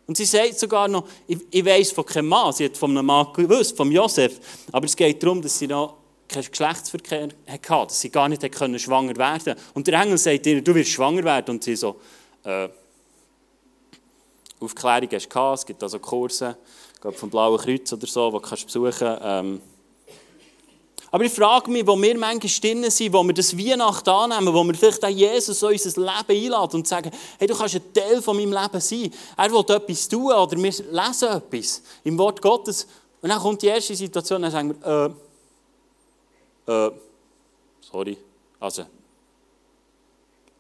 Und 0.06 0.18
sie 0.18 0.26
sagt 0.26 0.60
sogar 0.60 0.88
noch, 0.88 1.08
ich, 1.28 1.40
ich 1.50 1.66
weiss 1.66 1.92
von 1.92 2.06
keinem 2.06 2.28
Mann, 2.28 2.52
sie 2.52 2.66
hat 2.66 2.78
von 2.78 2.92
einem 2.92 3.06
Mann 3.06 3.28
gewusst, 3.34 3.78
von 3.78 3.92
Josef, 3.92 4.40
aber 4.72 4.86
es 4.86 4.96
geht 4.96 5.24
darum, 5.24 5.42
dass 5.42 5.58
sie 5.58 5.68
noch 5.68 5.96
keinen 6.28 6.50
Geschlechtsverkehr 6.50 7.30
hatte, 7.48 7.88
dass 7.88 8.02
sie 8.02 8.10
gar 8.10 8.28
nicht 8.28 8.50
können 8.52 8.80
schwanger 8.80 9.16
werden 9.16 9.56
Und 9.74 9.88
der 9.88 10.02
Engel 10.02 10.18
sagt 10.18 10.46
ihr, 10.46 10.62
du 10.62 10.76
wirst 10.76 10.90
schwanger 10.90 11.24
werden. 11.24 11.56
Und 11.56 11.64
sie 11.64 11.76
so, 11.76 12.00
äh, 12.44 12.70
Aufklärung 14.60 15.10
hast 15.12 15.26
du 15.26 15.30
gehabt, 15.30 15.60
es 15.60 15.66
gibt 15.66 15.84
also 15.84 16.00
Kurse, 16.00 16.58
ich 16.94 17.02
glaube 17.02 17.18
vom 17.18 17.30
Blauen 17.30 17.60
Kreuz 17.60 17.92
oder 17.92 18.08
so, 18.08 18.32
die 18.32 18.48
kannst 18.48 18.64
du 18.64 18.82
besuchen 18.82 19.18
ähm, 19.22 19.62
aber 21.14 21.26
ich 21.26 21.32
frage 21.32 21.70
mich, 21.70 21.86
wo 21.86 21.96
wir 22.02 22.18
manchmal 22.18 22.52
drinnen 22.60 22.90
sind, 22.90 23.14
wo 23.14 23.24
wir 23.24 23.36
das 23.36 23.56
Weihnachten 23.56 24.10
annehmen, 24.10 24.52
wo 24.52 24.64
wir 24.64 24.74
vielleicht 24.74 25.06
auch 25.06 25.10
Jesus 25.10 25.62
in 25.62 25.70
unser 25.70 26.02
Leben 26.02 26.46
einladen 26.46 26.78
und 26.78 26.88
sagen, 26.88 27.12
hey, 27.38 27.48
du 27.48 27.56
kannst 27.56 27.76
ein 27.76 27.94
Teil 27.94 28.20
von 28.20 28.36
meinem 28.36 28.52
Leben 28.52 28.82
sein. 28.82 29.14
Er 29.38 29.52
will 29.52 29.60
etwas 29.60 30.10
tun 30.10 30.32
oder 30.32 30.58
wir 30.58 30.72
lesen 30.72 31.30
etwas 31.30 31.84
im 32.04 32.18
Wort 32.18 32.42
Gottes. 32.42 32.88
Und 33.22 33.30
dann 33.30 33.38
kommt 33.38 33.62
die 33.62 33.68
erste 33.68 33.96
Situation, 33.96 34.42
dann 34.42 34.50
sagen 34.50 34.76
wir, 34.84 35.14
äh, 36.68 36.88
äh, 36.88 36.92
sorry, 37.80 38.18
also, 38.60 38.82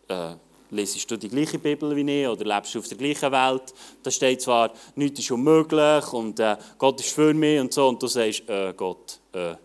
äh, 0.09 0.35
lesest 0.69 1.09
du 1.09 1.17
die 1.17 1.29
gleiche 1.29 1.57
Bibel 1.57 1.95
wie 1.95 2.21
ich 2.21 2.27
oder 2.27 2.45
lebst 2.45 2.75
du 2.75 2.77
auf 2.77 2.87
der 2.87 2.97
gleichen 2.99 3.31
Welt? 3.31 3.73
Da 4.03 4.11
steht 4.11 4.43
zwar, 4.43 4.71
nichts 4.93 5.19
ist 5.19 5.31
unmöglich 5.31 6.13
und 6.13 6.39
äh, 6.39 6.57
Gott 6.77 6.99
ist 6.99 7.09
für 7.09 7.33
mich 7.33 7.59
und 7.59 7.73
so 7.73 7.87
und 7.87 8.03
du 8.03 8.05
sagst, 8.05 8.47
äh, 8.47 8.71
Gott, 8.77 9.17
äh, 9.31 9.55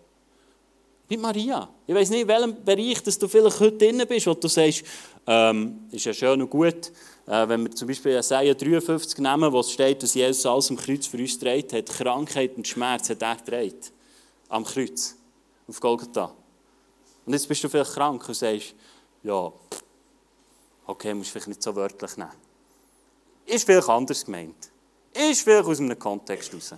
mit 1.08 1.20
Maria. 1.20 1.68
Ich 1.86 1.94
weiß 1.94 2.10
nicht, 2.10 2.22
in 2.22 2.28
welchem 2.28 2.64
Bereich 2.64 3.02
dass 3.02 3.18
du 3.18 3.28
vielleicht 3.28 3.60
heute 3.60 3.78
drin 3.78 4.02
bist, 4.06 4.26
wo 4.26 4.34
du 4.34 4.48
sagst, 4.48 4.84
ähm, 5.26 5.88
ist 5.90 6.04
ja 6.04 6.12
schön 6.12 6.42
und 6.42 6.50
gut, 6.50 6.92
äh, 7.26 7.48
wenn 7.48 7.64
wir 7.64 7.70
zum 7.70 7.88
Beispiel 7.88 8.12
Jesaja 8.12 8.54
53 8.54 9.18
nehmen, 9.18 9.52
wo 9.52 9.60
es 9.60 9.72
steht, 9.72 10.02
dass 10.02 10.14
Jesus 10.14 10.44
alles 10.44 10.70
am 10.70 10.76
Kreuz 10.76 11.06
für 11.06 11.18
uns 11.18 11.38
trägt 11.38 11.72
hat, 11.72 11.86
Krankheit 11.86 12.56
und 12.56 12.66
Schmerz 12.66 13.08
hat 13.10 13.22
er 13.22 13.42
trägt. 13.42 13.92
Am 14.48 14.64
Kreuz. 14.64 15.16
Auf 15.66 15.80
Golgatha. 15.80 16.34
Und 17.26 17.32
jetzt 17.32 17.46
bist 17.46 17.62
du 17.62 17.68
vielleicht 17.68 17.92
krank 17.92 18.26
und 18.26 18.34
sagst, 18.34 18.74
ja, 19.22 19.52
okay, 20.86 21.12
musst 21.12 21.28
du 21.28 21.32
vielleicht 21.32 21.48
nicht 21.48 21.62
so 21.62 21.74
wörtlich 21.76 22.16
nehmen. 22.16 22.30
Ist 23.44 23.64
vielleicht 23.64 23.88
anders 23.88 24.24
gemeint. 24.24 24.70
Ist 25.12 25.42
vielleicht 25.42 25.66
aus 25.66 25.80
einem 25.80 25.98
Kontext 25.98 26.54
raus. 26.54 26.74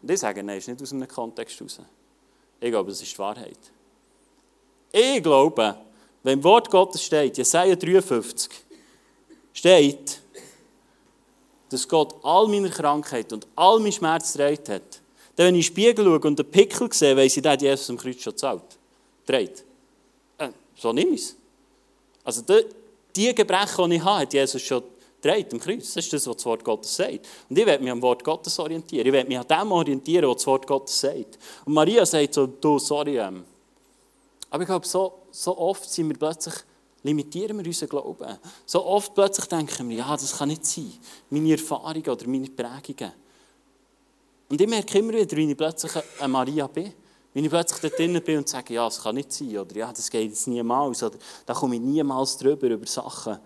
Und 0.00 0.10
ich 0.10 0.20
sage, 0.20 0.42
nein, 0.42 0.58
ist 0.58 0.68
nicht 0.68 0.82
aus 0.82 0.92
einem 0.92 1.08
Kontext 1.08 1.60
raus. 1.60 1.80
Ich 2.62 2.70
glaube, 2.70 2.90
das 2.90 3.02
ist 3.02 3.12
die 3.12 3.18
Wahrheit. 3.18 3.58
Ich 4.92 5.20
glaube, 5.20 5.76
wenn 6.22 6.38
im 6.38 6.44
Wort 6.44 6.70
Gottes 6.70 7.02
steht, 7.02 7.36
Jesaja 7.36 7.74
53, 7.74 8.52
steht, 9.52 10.20
dass 11.68 11.88
Gott 11.88 12.14
all 12.22 12.46
meine 12.46 12.70
Krankheit 12.70 13.32
und 13.32 13.48
all 13.56 13.80
meine 13.80 13.90
Schmerz 13.90 14.34
trägt 14.34 14.68
hat, 14.68 15.00
dann, 15.34 15.46
wenn 15.46 15.56
ich 15.56 15.70
in 15.70 15.74
den 15.74 15.92
Spiegel 15.92 16.04
schaue 16.04 16.20
und 16.20 16.38
einen 16.38 16.50
Pickel 16.50 16.92
sehe, 16.92 17.16
weiss 17.16 17.36
ich, 17.36 17.44
hat 17.44 17.62
Jesus 17.62 17.90
am 17.90 17.96
Kreuz 17.96 18.22
schon 18.22 18.32
gezahlt. 18.32 18.62
Trägt. 19.26 19.64
Äh, 20.38 20.50
so 20.76 20.92
nehme 20.92 21.16
ich 21.16 21.22
es. 21.22 21.36
Also 22.22 22.42
die, 22.42 22.64
die 23.16 23.34
Gebrechen, 23.34 23.90
die 23.90 23.96
ich 23.96 24.04
habe, 24.04 24.20
hat 24.20 24.32
Jesus 24.32 24.62
schon 24.62 24.84
dreht 25.22 25.52
am 25.52 25.60
Kreuz. 25.60 25.94
Das 25.94 26.04
ist 26.04 26.12
das, 26.12 26.26
was 26.26 26.36
das 26.36 26.44
Wort 26.44 26.64
Gottes 26.64 26.94
sagt. 26.94 27.26
Und 27.48 27.58
ich 27.58 27.64
werde 27.64 27.82
mich 27.82 27.92
am 27.92 28.02
Wort 28.02 28.22
Gottes 28.22 28.58
orientieren. 28.58 29.06
Ich 29.06 29.12
werde 29.12 29.28
mich 29.28 29.38
an 29.38 29.46
dem 29.48 29.72
orientieren, 29.72 30.28
was 30.28 30.36
das 30.38 30.46
Wort 30.48 30.66
Gottes 30.66 31.00
sagt. 31.00 31.38
Und 31.64 31.72
Maria 31.72 32.04
sagt 32.04 32.34
so, 32.34 32.46
du, 32.46 32.78
sorry. 32.78 33.18
Ähm. 33.18 33.44
Aber 34.50 34.62
ich 34.62 34.66
glaube, 34.66 34.86
so, 34.86 35.12
so 35.30 35.56
oft 35.56 35.88
sind 35.88 36.08
wir 36.08 36.18
plötzlich, 36.18 36.54
limitieren 37.02 37.58
wir 37.58 37.66
unseren 37.66 37.88
Glauben. 37.88 38.38
So 38.66 38.84
oft 38.84 39.14
plötzlich 39.14 39.46
denken 39.46 39.88
wir, 39.88 39.98
ja, 39.98 40.12
das 40.12 40.36
kann 40.36 40.48
nicht 40.48 40.66
sein. 40.66 40.92
Meine 41.30 41.52
Erfahrungen 41.52 42.08
oder 42.08 42.26
meine 42.26 42.50
Prägungen. 42.50 43.12
Und 44.48 44.60
ich 44.60 44.68
merke 44.68 44.98
immer 44.98 45.14
wieder, 45.14 45.36
wie 45.36 45.50
ich 45.50 45.56
plötzlich 45.56 45.92
eine 46.18 46.28
Maria 46.28 46.66
bin. 46.66 46.92
Wenn 47.32 47.44
ich 47.44 47.50
plötzlich 47.50 47.80
dort 47.80 47.98
drinnen 47.98 48.22
bin 48.22 48.38
und 48.38 48.48
sage, 48.48 48.74
ja, 48.74 48.84
das 48.84 49.02
kann 49.02 49.14
nicht 49.14 49.32
sein, 49.32 49.56
oder 49.56 49.74
ja, 49.74 49.90
das 49.90 50.10
geht 50.10 50.28
jetzt 50.28 50.46
niemals, 50.46 51.02
oder 51.02 51.16
da 51.46 51.54
komme 51.54 51.76
ich 51.76 51.80
niemals 51.80 52.36
drüber, 52.36 52.66
über 52.66 52.86
Sachen, 52.86 53.38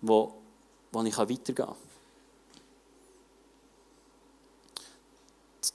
die 0.00 0.28
wo 0.92 1.02
ich 1.02 1.16
weitergehen 1.16 1.54
kann. 1.54 1.74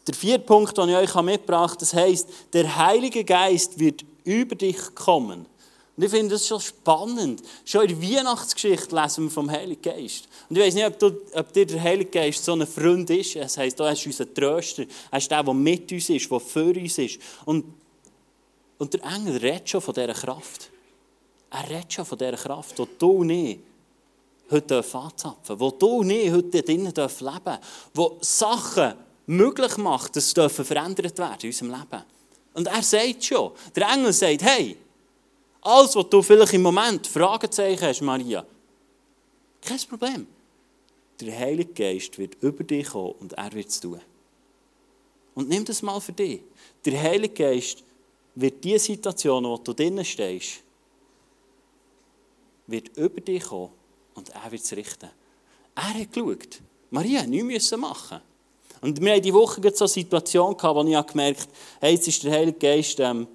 Der 0.07 0.15
vierte 0.15 0.45
Punkt, 0.45 0.77
den 0.77 0.89
ich 0.89 0.95
euch 0.95 1.15
mitgebracht 1.21 1.71
habe, 1.71 1.79
das 1.79 1.93
heisst, 1.93 2.29
der 2.51 2.75
Heilige 2.75 3.23
Geist 3.23 3.79
wird 3.79 4.03
über 4.23 4.55
dich 4.55 4.95
kommen. 4.95 5.45
Und 5.95 6.03
ich 6.03 6.09
finde 6.09 6.29
das 6.29 6.47
schon 6.47 6.59
spannend. 6.59 7.43
Schon 7.65 7.87
in 7.87 7.99
der 7.99 8.09
Weihnachtsgeschichte 8.09 8.95
lesen 8.95 9.25
wir 9.25 9.31
vom 9.31 9.49
Heiligen 9.49 9.81
Geist. 9.81 10.27
Und 10.49 10.57
ich 10.57 10.63
weiß 10.63 10.73
nicht, 10.73 10.87
ob, 10.87 10.97
du, 10.97 11.21
ob 11.33 11.53
dir 11.53 11.67
der 11.67 11.81
Heilige 11.81 12.09
Geist 12.09 12.43
so 12.43 12.53
ein 12.53 12.65
Freund 12.65 13.09
ist. 13.11 13.35
Das 13.35 13.57
heisst, 13.57 13.79
du 13.79 13.83
hast 13.83 14.05
unseren 14.05 14.33
Tröster. 14.33 14.85
Er 15.11 15.17
ist 15.19 15.29
der, 15.29 15.43
der 15.43 15.53
mit 15.53 15.91
uns 15.91 16.09
ist, 16.09 16.31
der 16.31 16.39
für 16.39 16.75
uns 16.75 16.97
ist. 16.97 17.19
Und, 17.45 17.65
und 18.79 18.93
der 18.93 19.03
Engel 19.03 19.37
redet 19.37 19.69
schon 19.69 19.81
von 19.81 19.93
dieser 19.93 20.13
Kraft. 20.13 20.71
Er 21.51 21.69
redet 21.69 21.93
schon 21.93 22.05
von 22.05 22.17
dieser 22.17 22.37
Kraft, 22.37 22.79
die 22.79 22.87
du 22.97 23.23
nicht 23.23 23.59
heute 24.51 24.77
anzapfen 24.77 25.59
wo 25.59 25.71
du 25.71 26.03
nicht 26.03 26.31
heute 26.31 26.61
drinnen 26.61 26.85
leben 26.85 26.93
dürfen, 26.93 27.57
wo 27.93 28.17
Sachen 28.21 28.93
möglich 29.25 29.77
macht, 29.77 30.15
dass 30.15 30.31
sie 30.31 30.49
verändert 30.49 31.17
werden 31.17 31.37
in 31.41 31.49
unserem 31.49 31.71
Leben. 31.71 32.03
Und 32.53 32.67
er 32.67 32.83
sagt 32.83 33.23
schon, 33.23 33.51
der 33.75 33.89
Engel 33.89 34.13
sagt, 34.13 34.43
hey, 34.43 34.77
alles, 35.61 35.95
was 35.95 36.09
du 36.09 36.21
vielleicht 36.21 36.53
im 36.53 36.61
Moment 36.61 37.07
Fragezeichen 37.07 37.81
hast, 37.81 38.01
Maria, 38.01 38.45
kein 39.61 39.79
Problem. 39.89 40.27
Der 41.19 41.39
Heilige 41.39 41.73
Geist 41.73 42.17
wird 42.17 42.35
über 42.41 42.63
dich 42.63 42.87
kommen 42.87 43.15
und 43.19 43.33
er 43.33 43.51
wird 43.53 43.69
es 43.69 43.79
tun. 43.79 44.01
Und 45.35 45.49
nimm 45.49 45.63
das 45.63 45.81
mal 45.81 45.99
für 46.01 46.11
dich. 46.11 46.41
Der 46.85 47.01
Heilige 47.01 47.33
Geist 47.33 47.83
wird 48.35 48.63
die 48.63 48.77
Situation, 48.77 49.45
wo 49.45 49.57
du 49.57 49.73
drinnen 49.73 50.03
stehst, 50.03 50.61
wird 52.67 52.95
über 52.97 53.21
dich 53.21 53.43
kommen 53.43 53.71
und 54.15 54.29
er 54.29 54.51
wird 54.51 54.63
es 54.63 54.75
richten. 54.75 55.09
Er 55.75 55.93
hat 55.93 56.13
geschaut. 56.13 56.61
Maria 56.91 57.21
hat 57.21 57.29
nichts 57.29 57.75
machen 57.75 58.19
Und 58.81 59.01
wir 59.01 59.11
hatten 59.11 59.23
diese 59.23 59.33
Woche 59.33 59.61
so 59.73 59.85
eine 59.85 59.89
Situation, 59.89 60.55
wo 60.61 60.83
ich 60.83 61.07
gemerkt 61.07 61.41
habe, 61.41 61.51
hey, 61.81 61.93
jetzt 61.93 62.07
ist 62.07 62.23
der 62.23 62.33
Heilige 62.33 62.59
Geist 62.59 62.99
ähm, 62.99 63.27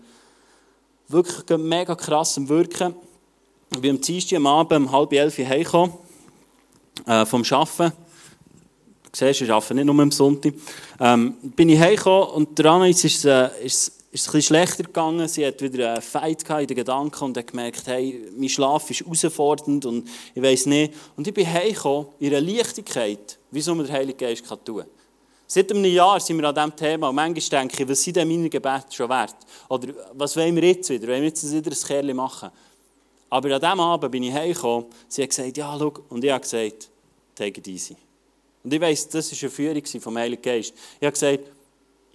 wirklich 1.09 1.59
mega 1.59 1.95
krass 1.95 2.37
am 2.39 2.49
Wirken. 2.49 2.95
Ich 3.71 3.81
bin 3.81 3.97
am 3.97 4.01
Dienstag 4.01 4.37
am 4.37 4.47
Abend 4.47 4.87
um 4.87 4.93
halb 4.93 5.13
elf 5.13 5.39
heimgekommen, 5.39 5.95
äh, 7.07 7.27
vom 7.27 7.43
Arbeiten. 7.51 7.93
Du 9.11 9.19
siehst, 9.27 9.41
ich 9.41 9.51
arbeite 9.51 9.75
nicht 9.75 9.87
nur 9.87 9.99
am 10.01 10.11
Sonntag. 10.11 10.55
Ähm, 11.01 11.35
bin 11.43 11.69
ich 11.71 11.79
heimgekommen 11.79 12.29
und 12.29 12.59
daran 12.59 12.89
ist 12.89 13.05
es, 13.05 13.25
äh, 13.25 13.49
ist 13.65 13.98
ist 14.11 14.27
es 14.27 14.35
ein 14.35 14.43
schlechter 14.43 14.85
gegangen. 14.85 15.29
Sie 15.29 15.47
hat 15.47 15.61
wieder 15.61 15.93
einen 15.93 16.03
Fight 16.03 16.43
in 16.49 16.67
den 16.67 16.77
Gedanken 16.77 17.25
und 17.25 17.37
hat 17.37 17.47
gemerkt, 17.47 17.87
hey, 17.87 18.31
mein 18.37 18.49
Schlaf 18.49 18.91
ist 18.91 19.01
herausfordernd 19.01 19.85
und 19.85 20.09
ich 20.35 20.43
weiß 20.43 20.67
nicht. 20.67 20.95
Und 21.17 21.27
ich 21.27 21.35
bin 21.35 21.47
heimgekommen 21.47 22.09
in 22.19 22.35
einer 22.35 22.41
Leichtigkeit, 22.41 23.39
wie 23.51 23.61
so 23.61 23.75
man 23.75 23.87
der 23.87 23.97
Heilige 23.97 24.27
Geist 24.27 24.47
kann 24.49 24.65
tun 24.65 24.79
kann. 24.79 24.89
Seit 25.47 25.73
einem 25.73 25.85
Jahr 25.87 26.21
sind 26.21 26.39
wir 26.39 26.49
an 26.49 26.55
diesem 26.55 26.77
Thema 26.77 27.09
und 27.09 27.15
manchmal 27.15 27.63
denke 27.63 27.83
ich, 27.83 27.89
was 27.89 28.03
sind 28.03 28.17
denn 28.17 28.29
meine 28.29 28.51
Gebete 28.51 28.87
schon 28.91 29.09
wert? 29.09 29.37
Oder 29.69 29.89
was 30.13 30.37
wollen 30.37 30.55
wir 30.55 30.63
jetzt 30.63 30.91
wieder? 30.91 31.09
Wollen 31.09 31.23
wir 31.23 31.29
jetzt 31.29 31.51
wieder 31.51 31.71
ein 31.71 31.87
Kerl 31.87 32.15
machen? 32.15 32.51
Aber 33.31 33.55
an 33.55 33.61
diesem 33.61 33.81
Abend 33.81 34.13
bin 34.13 34.23
ich 34.23 34.33
heimgekommen, 34.33 34.87
sie 35.09 35.23
hat 35.23 35.31
gesagt, 35.31 35.57
ja, 35.57 35.75
schau, 35.79 35.93
und 36.11 36.25
ich 36.25 36.31
habe 36.31 36.41
gesagt, 36.41 36.91
take 37.35 37.61
it 37.61 37.69
easy. 37.69 37.97
Und 38.63 38.73
ich 38.73 38.81
weiss, 38.81 39.09
das 39.09 39.33
war 39.33 39.39
eine 39.41 39.51
Führung 39.51 40.01
vom 40.03 40.19
Heiligen 40.19 40.43
Geist. 40.43 40.75
Ich 41.01 41.07
habe 41.07 41.13
gesagt, 41.13 41.45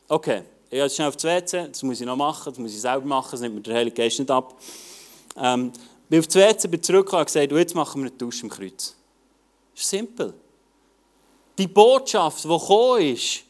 okay, 0.08 0.44
ich 0.74 0.80
gehe 0.80 0.90
schnell 0.90 1.08
auf 1.08 1.16
das 1.16 1.26
WC, 1.26 1.68
das 1.68 1.84
muss 1.84 2.02
ich 2.02 2.08
noch 2.08 2.16
machen, 2.16 2.52
das 2.52 2.58
muss 2.58 2.74
ich 2.74 2.82
selber 2.82 3.06
machen, 3.06 3.30
das 3.30 3.42
nimmt 3.42 3.56
mir 3.56 3.62
der 3.62 3.76
Heilige 3.76 3.96
Geist 3.96 4.18
nicht 4.18 4.32
ab. 4.32 4.60
Ähm, 5.38 5.72
bin 6.10 6.20
auf 6.20 6.26
das 6.26 6.36
WC, 6.36 6.68
bin 6.68 6.82
zurückgekommen 6.82 7.22
und 7.22 7.26
gesagt, 7.28 7.52
jetzt 7.52 7.76
machen 7.76 8.02
wir 8.02 8.10
einen 8.10 8.18
Tausch 8.18 8.42
im 8.42 8.50
Kreuz. 8.50 8.96
Das 9.76 9.84
ist 9.84 9.90
simpel. 9.90 10.34
Die 11.60 11.68
Botschaft, 11.68 12.44
die 12.44 12.48
gekommen 12.48 13.02
ist, 13.02 13.44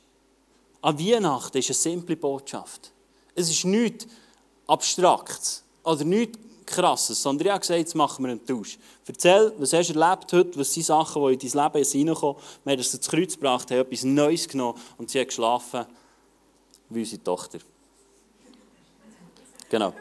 an 0.82 1.00
Weihnachten, 1.00 1.58
ist 1.58 1.70
eine 1.70 1.76
simple 1.76 2.18
Botschaft. 2.18 2.92
Es 3.34 3.50
ist 3.50 3.64
nichts 3.64 4.06
Abstraktes 4.68 5.64
oder 5.84 6.04
nichts 6.04 6.38
Krasses, 6.66 7.22
sondern 7.22 7.48
ich 7.48 7.52
habe 7.52 7.62
gesagt, 7.62 7.80
jetzt 7.80 7.96
machen 7.96 8.26
wir 8.26 8.32
einen 8.32 8.46
Tausch. 8.46 8.78
Erzähl, 9.08 9.54
was 9.58 9.72
hast 9.72 9.94
du 9.94 9.98
erlebt 9.98 10.34
heute, 10.34 10.60
was 10.60 10.74
sind 10.74 10.84
Sachen, 10.84 11.26
die 11.26 11.34
in 11.34 11.40
dein 11.40 11.74
Leben 11.74 12.10
reinkommen. 12.10 12.36
Wir 12.66 12.72
haben 12.72 12.78
das 12.78 12.94
ins 12.94 13.08
Kreuz 13.08 13.34
gebracht, 13.36 13.72
haben 13.72 13.80
etwas 13.80 14.04
Neues 14.04 14.46
genommen 14.46 14.78
und 14.98 15.10
sie 15.10 15.22
hat 15.22 15.30
geschlafen 15.30 15.86
wie 16.94 17.00
unsere 17.00 17.24
Tochter. 17.24 17.60
Genau. 19.70 19.94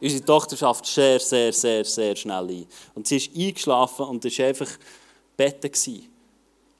Unsere 0.00 0.24
Tochter 0.24 0.56
schafft 0.56 0.86
sehr, 0.86 1.18
sehr, 1.18 1.52
sehr, 1.52 1.84
sehr 1.84 2.14
schnell 2.16 2.48
ein. 2.48 2.66
Und 2.94 3.06
sie 3.06 3.16
ist 3.16 3.34
eingeschlafen 3.34 4.06
und 4.06 4.24
war 4.24 4.46
einfach 4.46 4.70
Bett. 5.36 5.64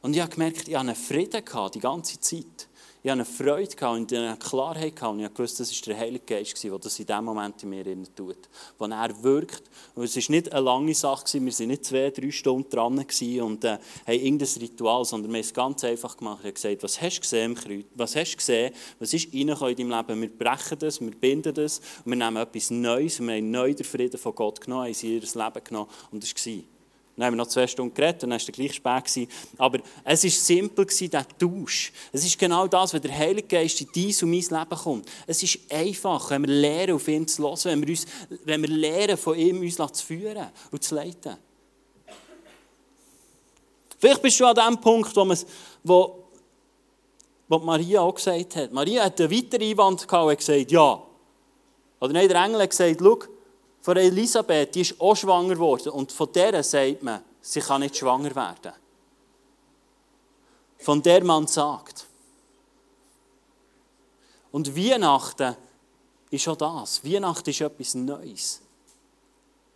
Und 0.02 0.14
ich 0.14 0.20
habe 0.20 0.30
gemerkt, 0.30 0.68
ich 0.68 0.74
hatte 0.74 0.88
einen 0.88 0.94
Frieden 0.94 1.42
die 1.74 1.80
ganze 1.80 2.20
Zeit. 2.20 2.68
Ich 3.06 3.12
hatte 3.12 3.20
eine 3.20 3.24
Freude 3.24 3.88
und 3.88 4.12
eine 4.12 4.36
Klarheit 4.36 5.00
und 5.04 5.20
ich 5.20 5.38
wusste, 5.38 5.62
das 5.62 5.70
war 5.70 5.94
der 5.94 5.98
Heilige 6.00 6.24
Geist, 6.24 6.64
der 6.64 6.76
das 6.76 6.98
in 6.98 7.06
diesem 7.06 7.24
Moment 7.24 7.62
in 7.62 7.68
mir 7.68 7.84
tut. 8.16 8.48
Wo 8.78 8.86
er 8.86 9.22
wirkt. 9.22 9.62
Und 9.94 10.02
es 10.02 10.16
war 10.16 10.34
nicht 10.34 10.50
eine 10.50 10.60
lange 10.64 10.92
Sache, 10.92 11.24
wir 11.34 11.52
waren 11.52 11.68
nicht 11.68 11.84
zwei, 11.84 12.10
drei 12.10 12.32
Stunden 12.32 12.68
dran 12.68 12.98
und 12.98 13.64
äh, 13.64 13.68
haben 13.68 13.80
irgendein 14.08 14.48
Ritual, 14.60 15.04
sondern 15.04 15.30
wir 15.30 15.36
haben 15.36 15.44
es 15.44 15.54
ganz 15.54 15.84
einfach 15.84 16.16
gemacht. 16.16 16.42
Wir 16.42 16.48
haben 16.48 16.54
gesagt, 16.54 16.82
was 16.82 17.00
hast 17.00 17.18
du 17.18 17.20
gesehen 17.20 17.52
im 17.52 17.54
Kreuz? 17.54 17.84
Was 17.94 18.16
hast 18.16 18.32
du 18.32 18.36
gesehen? 18.38 18.74
Was 18.98 19.14
ist 19.14 19.32
in 19.32 19.46
deinem 19.46 19.90
Leben? 19.90 20.22
Wir 20.22 20.36
brechen 20.36 20.76
das, 20.80 21.00
wir 21.00 21.12
binden 21.12 21.54
das 21.54 21.80
und 22.04 22.10
wir 22.10 22.16
nehmen 22.16 22.38
etwas 22.38 22.70
Neues 22.72 23.20
wir 23.20 23.36
haben 23.36 23.50
neu 23.52 23.72
den 23.72 23.86
Frieden 23.86 24.18
von 24.18 24.34
Gott 24.34 24.60
genommen, 24.60 24.86
haben 24.86 25.00
in 25.00 25.12
ihr 25.12 25.20
Leben 25.20 25.64
genommen 25.64 25.90
und 26.10 26.24
das 26.24 26.34
war 26.34 26.75
dann 27.16 27.26
haben 27.26 27.32
wir 27.34 27.38
noch 27.38 27.48
zwei 27.48 27.66
Stunden 27.66 27.94
geredet 27.94 28.22
und 28.24 28.30
dann 28.30 28.38
war 28.38 28.46
es 28.46 28.52
gleich 28.52 28.74
spät. 28.74 29.28
Aber 29.56 29.78
es 30.04 30.22
war 30.22 30.30
simpel, 30.30 30.84
dieser 30.84 31.26
Tausch. 31.38 31.90
Es 32.12 32.24
ist 32.26 32.38
genau 32.38 32.66
das, 32.66 32.92
wenn 32.92 33.00
der 33.00 33.16
Heilige 33.16 33.48
Geist 33.48 33.80
in 33.80 33.88
dein 33.94 34.14
und 34.22 34.30
mein 34.30 34.60
Leben 34.60 34.82
kommt. 34.82 35.08
Es 35.26 35.42
ist 35.42 35.58
einfach, 35.70 36.30
wenn 36.30 36.46
wir 36.46 36.54
lernen, 36.54 36.94
auf 36.94 37.08
ihn 37.08 37.26
zu 37.26 37.42
hören, 37.42 37.58
wenn 37.64 37.82
wir, 37.82 37.88
uns, 37.88 38.06
wenn 38.44 38.60
wir 38.60 38.68
lernen, 38.68 39.16
von 39.16 39.38
ihm 39.38 39.60
uns 39.60 39.76
zu 39.76 40.04
führen 40.06 40.46
und 40.70 40.84
zu 40.84 40.94
leiten. 40.94 41.36
Vielleicht 43.98 44.20
bist 44.20 44.38
du 44.38 44.44
an 44.44 44.54
dem 44.54 44.78
Punkt, 44.78 45.16
wo, 45.16 45.34
wo, 45.84 46.24
wo 47.48 47.58
Maria 47.60 48.02
auch 48.02 48.14
gesagt 48.14 48.56
hat. 48.56 48.72
Maria 48.72 49.04
hat 49.04 49.18
einen 49.18 49.30
weiteren 49.30 49.62
Einwand 49.62 50.06
gehabt 50.06 50.28
und 50.28 50.36
gesagt, 50.36 50.70
ja. 50.70 51.02
Oder 51.98 52.12
nein, 52.12 52.28
der 52.28 52.44
Engel 52.44 52.60
hat 52.60 52.70
gesagt, 52.70 52.96
schau, 53.00 53.18
von 53.86 53.96
Elisabeth, 53.96 54.74
die 54.74 54.80
ist 54.80 55.00
auch 55.00 55.14
schwanger 55.14 55.54
geworden. 55.54 55.90
Und 55.90 56.10
von 56.10 56.32
der 56.32 56.60
sagt 56.64 57.04
man, 57.04 57.22
sie 57.40 57.60
kann 57.60 57.82
nicht 57.82 57.96
schwanger 57.96 58.34
werden. 58.34 58.72
Von 60.78 61.00
der 61.00 61.22
man 61.22 61.46
sagt. 61.46 62.04
Und 64.50 64.76
Weihnachten 64.76 65.54
ist 66.30 66.48
auch 66.48 66.56
das. 66.56 67.04
Weihnachten 67.04 67.48
ist 67.48 67.60
etwas 67.60 67.94
Neues. 67.94 68.60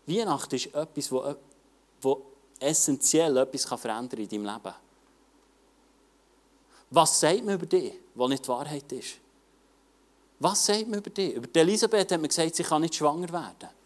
Weihnachten 0.07 0.57
ist 0.57 0.75
etwas, 0.75 1.12
wo 1.12 2.23
essentiell 2.59 3.37
etwas 3.37 3.62
verändern 3.62 4.09
kann 4.09 4.19
in 4.19 4.29
deinem 4.29 4.45
Leben. 4.57 4.75
Was 6.90 7.21
sagt 7.21 7.45
man 7.45 7.55
über 7.55 7.67
dich, 7.67 7.95
was 8.17 8.29
nicht 8.29 8.45
die 8.45 8.49
Wahrheit 8.49 8.90
ist? 8.90 9.19
Was 10.40 10.67
sagt 10.67 10.88
man 10.88 10.99
über 10.99 11.11
dich? 11.11 11.33
Über 11.33 11.49
Elisabeth 11.61 12.11
hat 12.11 12.21
man 12.21 12.26
gesagt, 12.26 12.57
sie 12.57 12.64
kann 12.64 12.83
nicht 12.83 12.97
schwanger 12.97 13.29
werden. 13.29 13.79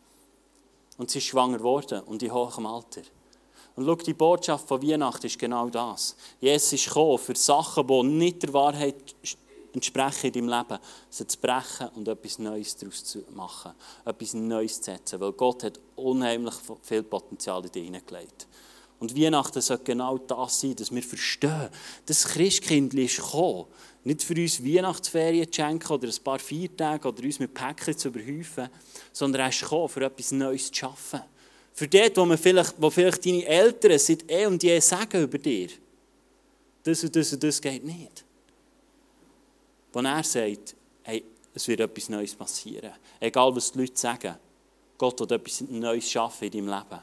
Und 0.96 1.10
sie 1.10 1.18
ist 1.18 1.24
schwanger 1.24 1.58
geworden 1.58 2.02
und 2.02 2.22
in 2.22 2.32
hohem 2.32 2.66
Alter. 2.66 3.02
Und 3.76 3.84
schau, 3.84 3.96
die 3.96 4.14
Botschaft 4.14 4.68
von 4.68 4.82
Weihnachten 4.82 5.26
ist 5.26 5.38
genau 5.38 5.68
das. 5.68 6.16
Jesus 6.40 6.72
ist 6.74 6.86
gekommen, 6.86 7.18
für 7.18 7.34
Sachen, 7.34 7.86
die 7.86 8.02
nicht 8.04 8.42
der 8.42 8.52
Wahrheit 8.52 9.16
entsprechen 9.72 10.26
in 10.26 10.32
deinem 10.32 10.48
Leben, 10.48 10.78
sie 11.10 11.26
zu 11.26 11.38
brechen 11.38 11.88
und 11.96 12.06
etwas 12.06 12.38
Neues 12.38 12.76
daraus 12.76 13.04
zu 13.04 13.24
machen. 13.34 13.72
Etwas 14.04 14.34
Neues 14.34 14.80
zu 14.80 14.92
setzen. 14.92 15.18
Weil 15.18 15.32
Gott 15.32 15.64
hat 15.64 15.80
unheimlich 15.96 16.54
viel 16.82 17.02
Potenzial 17.02 17.64
in 17.64 17.72
dich 17.72 17.84
hineingelegt. 17.84 18.46
Und 19.00 19.20
Weihnachten 19.20 19.60
soll 19.60 19.80
genau 19.82 20.18
das 20.18 20.60
sein, 20.60 20.76
dass 20.76 20.94
wir 20.94 21.02
verstehen, 21.02 21.68
dass 22.06 22.26
Christkind 22.26 22.94
ist 22.94 23.16
gekommen, 23.16 23.66
nicht 24.04 24.22
für 24.22 24.34
uns 24.34 24.62
Weihnachtsferien 24.62 25.50
zu 25.50 25.54
schenken 25.54 25.92
oder 25.92 26.08
ein 26.08 26.22
paar 26.22 26.38
Feiertage 26.38 27.08
oder 27.08 27.22
uns 27.22 27.38
mit 27.38 27.54
Päckchen 27.54 27.96
zu 27.96 28.08
überhäufen, 28.08 28.68
sondern 29.12 29.42
er 29.42 29.48
ist 29.48 29.60
gekommen, 29.60 29.88
für 29.88 30.04
etwas 30.04 30.30
Neues 30.32 30.66
zu 30.66 30.74
schaffen. 30.74 31.22
Für 31.72 31.88
dort, 31.88 32.16
wo, 32.16 32.24
man 32.26 32.38
vielleicht, 32.38 32.74
wo 32.78 32.90
vielleicht 32.90 33.24
deine 33.24 33.44
Eltern 33.46 33.98
seit 33.98 34.30
eh 34.30 34.46
und 34.46 34.62
je 34.62 34.78
sagen 34.78 35.22
über 35.22 35.38
dir, 35.38 35.68
das 36.82 37.02
und 37.02 37.16
das 37.16 37.32
und 37.32 37.42
das 37.42 37.60
geht 37.60 37.82
nicht. 37.82 38.24
Wo 39.92 40.00
er 40.00 40.22
sagt, 40.22 40.76
hey, 41.02 41.24
es 41.54 41.66
wird 41.66 41.80
etwas 41.80 42.08
Neues 42.10 42.34
passieren. 42.34 42.92
Egal, 43.18 43.56
was 43.56 43.72
die 43.72 43.78
Leute 43.78 43.96
sagen, 43.96 44.36
Gott 44.98 45.18
wird 45.18 45.32
etwas 45.32 45.62
Neues 45.62 46.10
schaffen 46.10 46.44
in 46.44 46.66
deinem 46.66 46.68
Leben. 46.68 47.02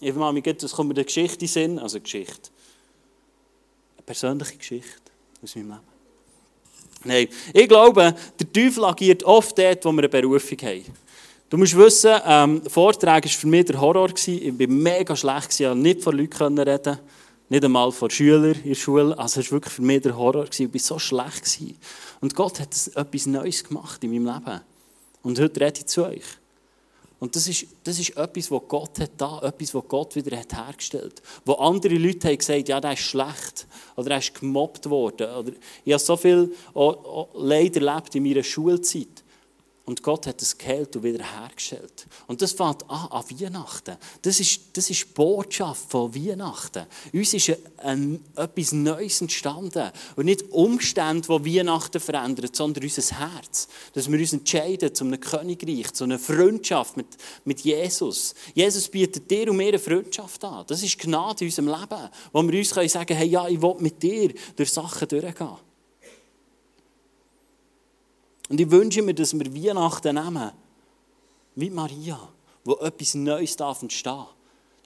Ich 0.00 0.14
mal, 0.14 0.40
das 0.40 0.72
kommt 0.72 0.90
mir 0.90 0.94
eine 0.94 1.04
Geschichte 1.04 1.34
in 1.34 1.38
den 1.40 1.48
Sinn, 1.48 1.78
also 1.78 1.98
Geschichte 1.98 2.50
persönliche 4.08 4.56
Geschichte 4.56 5.12
aus 5.42 5.54
meinem 5.54 5.68
Leben. 5.68 5.80
Nein, 7.04 7.28
ich 7.52 7.68
glaube, 7.68 8.14
der 8.40 8.52
Teufel 8.52 8.84
agiert 8.86 9.22
oft 9.22 9.56
dort, 9.58 9.84
wo 9.84 9.92
wir 9.92 9.98
eine 9.98 10.08
Berufung 10.08 10.58
haben. 10.62 10.84
Du 11.50 11.58
musst 11.58 11.76
wissen, 11.76 12.14
ähm, 12.24 12.62
Vortrag 12.68 13.22
war 13.22 13.30
für 13.30 13.46
mich 13.46 13.66
der 13.66 13.78
Horror. 13.78 14.08
Ich 14.08 14.58
war 14.58 14.66
mega 14.66 15.14
schlecht, 15.14 15.60
ich 15.60 15.66
konnte 15.66 15.82
nicht 15.82 16.02
vor 16.02 16.14
Leuten 16.14 16.58
reden. 16.58 16.98
Nicht 17.50 17.64
einmal 17.64 17.92
vor 17.92 18.10
Schülern 18.10 18.54
in 18.62 18.70
der 18.70 18.74
Schule. 18.74 19.18
Also 19.18 19.40
es 19.40 19.46
war 19.46 19.56
wirklich 19.56 19.74
für 19.74 19.82
mich 19.82 20.02
der 20.02 20.16
Horror. 20.16 20.46
Ich 20.50 20.72
war 20.72 20.80
so 20.80 20.98
schlecht. 20.98 21.60
Und 22.20 22.34
Gott 22.34 22.60
hat 22.60 22.74
etwas 22.94 23.26
Neues 23.26 23.64
gemacht 23.64 24.02
in 24.04 24.10
meinem 24.10 24.34
Leben. 24.34 24.60
Und 25.22 25.38
heute 25.38 25.60
rede 25.60 25.80
ich 25.80 25.86
zu 25.86 26.04
euch. 26.06 26.24
Und 27.20 27.34
das 27.34 27.48
ist, 27.48 27.66
das 27.82 27.98
ist 27.98 28.16
etwas, 28.16 28.50
was 28.50 28.62
Gott 28.68 29.00
hat 29.00 29.10
da, 29.16 29.40
etwas, 29.42 29.74
was 29.74 29.88
Gott 29.88 30.14
wieder 30.14 30.36
hat 30.36 30.54
hergestellt. 30.54 31.20
Wo 31.44 31.54
andere 31.54 31.94
Leute 31.94 32.28
haben 32.28 32.38
gesagt, 32.38 32.68
ja, 32.68 32.80
der 32.80 32.92
ist 32.92 33.00
schlecht 33.00 33.66
oder 33.96 34.12
er 34.12 34.18
ist 34.18 34.38
gemobbt 34.38 34.88
worden. 34.88 35.28
Oder 35.34 35.52
ich 35.84 35.92
habe 35.92 36.02
so 36.02 36.16
viel 36.16 36.52
Leid 37.34 37.76
erlebt 37.76 38.14
in 38.14 38.22
meiner 38.22 38.44
Schulzeit. 38.44 39.17
Und 39.88 40.02
Gott 40.02 40.26
hat 40.26 40.42
es 40.42 40.58
geheilt 40.58 40.94
und 40.96 41.02
wieder 41.02 41.24
hergestellt. 41.24 42.06
Und 42.26 42.42
das 42.42 42.52
fängt 42.52 42.82
an 42.90 43.08
an 43.10 43.24
Weihnachten. 43.30 43.96
Das 44.20 44.38
ist, 44.38 44.76
das 44.76 44.90
ist 44.90 45.00
die 45.00 45.12
Botschaft 45.14 45.90
von 45.90 46.14
Weihnachten. 46.14 46.84
Uns 47.14 47.32
ist 47.32 47.48
ein, 47.48 47.56
ein, 47.78 48.24
etwas 48.36 48.72
Neues 48.72 49.22
entstanden. 49.22 49.90
Und 50.14 50.26
nicht 50.26 50.42
Umstände, 50.50 51.26
die 51.26 51.56
Weihnachten 51.56 52.00
verändern, 52.00 52.50
sondern 52.52 52.84
unser 52.84 53.18
Herz. 53.18 53.66
Dass 53.94 54.12
wir 54.12 54.18
uns 54.18 54.34
entscheiden 54.34 54.94
zu 54.94 55.04
einem 55.04 55.18
Königreich, 55.18 55.90
zu 55.94 56.04
einer 56.04 56.18
Freundschaft 56.18 56.98
mit, 56.98 57.06
mit 57.46 57.60
Jesus. 57.60 58.34
Jesus 58.52 58.88
bietet 58.88 59.30
dir 59.30 59.50
und 59.50 59.56
mir 59.56 59.68
eine 59.68 59.78
Freundschaft 59.78 60.44
an. 60.44 60.66
Das 60.66 60.82
ist 60.82 60.98
Gnade 60.98 61.46
in 61.46 61.48
unserem 61.48 61.68
Leben. 61.68 62.10
Wo 62.34 62.42
wir 62.42 62.58
uns 62.58 62.68
sagen 62.68 63.06
können, 63.06 63.20
hey, 63.20 63.28
ja, 63.28 63.48
ich 63.48 63.62
will 63.62 63.76
mit 63.78 64.02
dir 64.02 64.34
durch 64.54 64.70
Sachen 64.70 65.08
durchgehen. 65.08 65.67
Und 68.48 68.60
ich 68.60 68.70
wünsche 68.70 69.02
mir, 69.02 69.14
dass 69.14 69.38
wir 69.38 69.54
Weihnachten 69.54 70.14
nehmen, 70.14 70.52
wie 71.54 71.70
Maria, 71.70 72.18
wo 72.64 72.74
etwas 72.76 73.14
Neues 73.14 73.56
darf. 73.56 73.84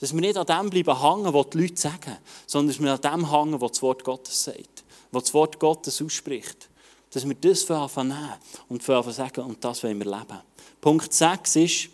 Dass 0.00 0.12
wir 0.12 0.20
nicht 0.20 0.36
an 0.36 0.46
dem 0.46 0.70
bleiben 0.70 1.00
hängen, 1.00 1.32
was 1.32 1.50
die 1.50 1.58
Leute 1.58 1.80
sagen, 1.80 2.16
sondern 2.46 2.74
dass 2.74 2.82
wir 2.82 2.92
an 2.92 3.20
dem 3.20 3.30
hängen, 3.30 3.60
was 3.60 3.72
das 3.72 3.82
Wort 3.82 4.02
Gottes 4.02 4.44
sagt, 4.44 4.84
was 5.12 5.24
das 5.24 5.34
Wort 5.34 5.60
Gottes 5.60 6.02
ausspricht. 6.02 6.68
Dass 7.10 7.28
wir 7.28 7.34
das 7.34 7.68
nehmen 7.68 8.32
und 8.68 8.82
sagen, 8.82 9.44
und 9.44 9.62
das 9.62 9.84
wollen 9.84 9.98
wir 9.98 10.10
leben. 10.10 10.40
Punkt 10.80 11.12
6 11.12 11.56
ist, 11.56 11.88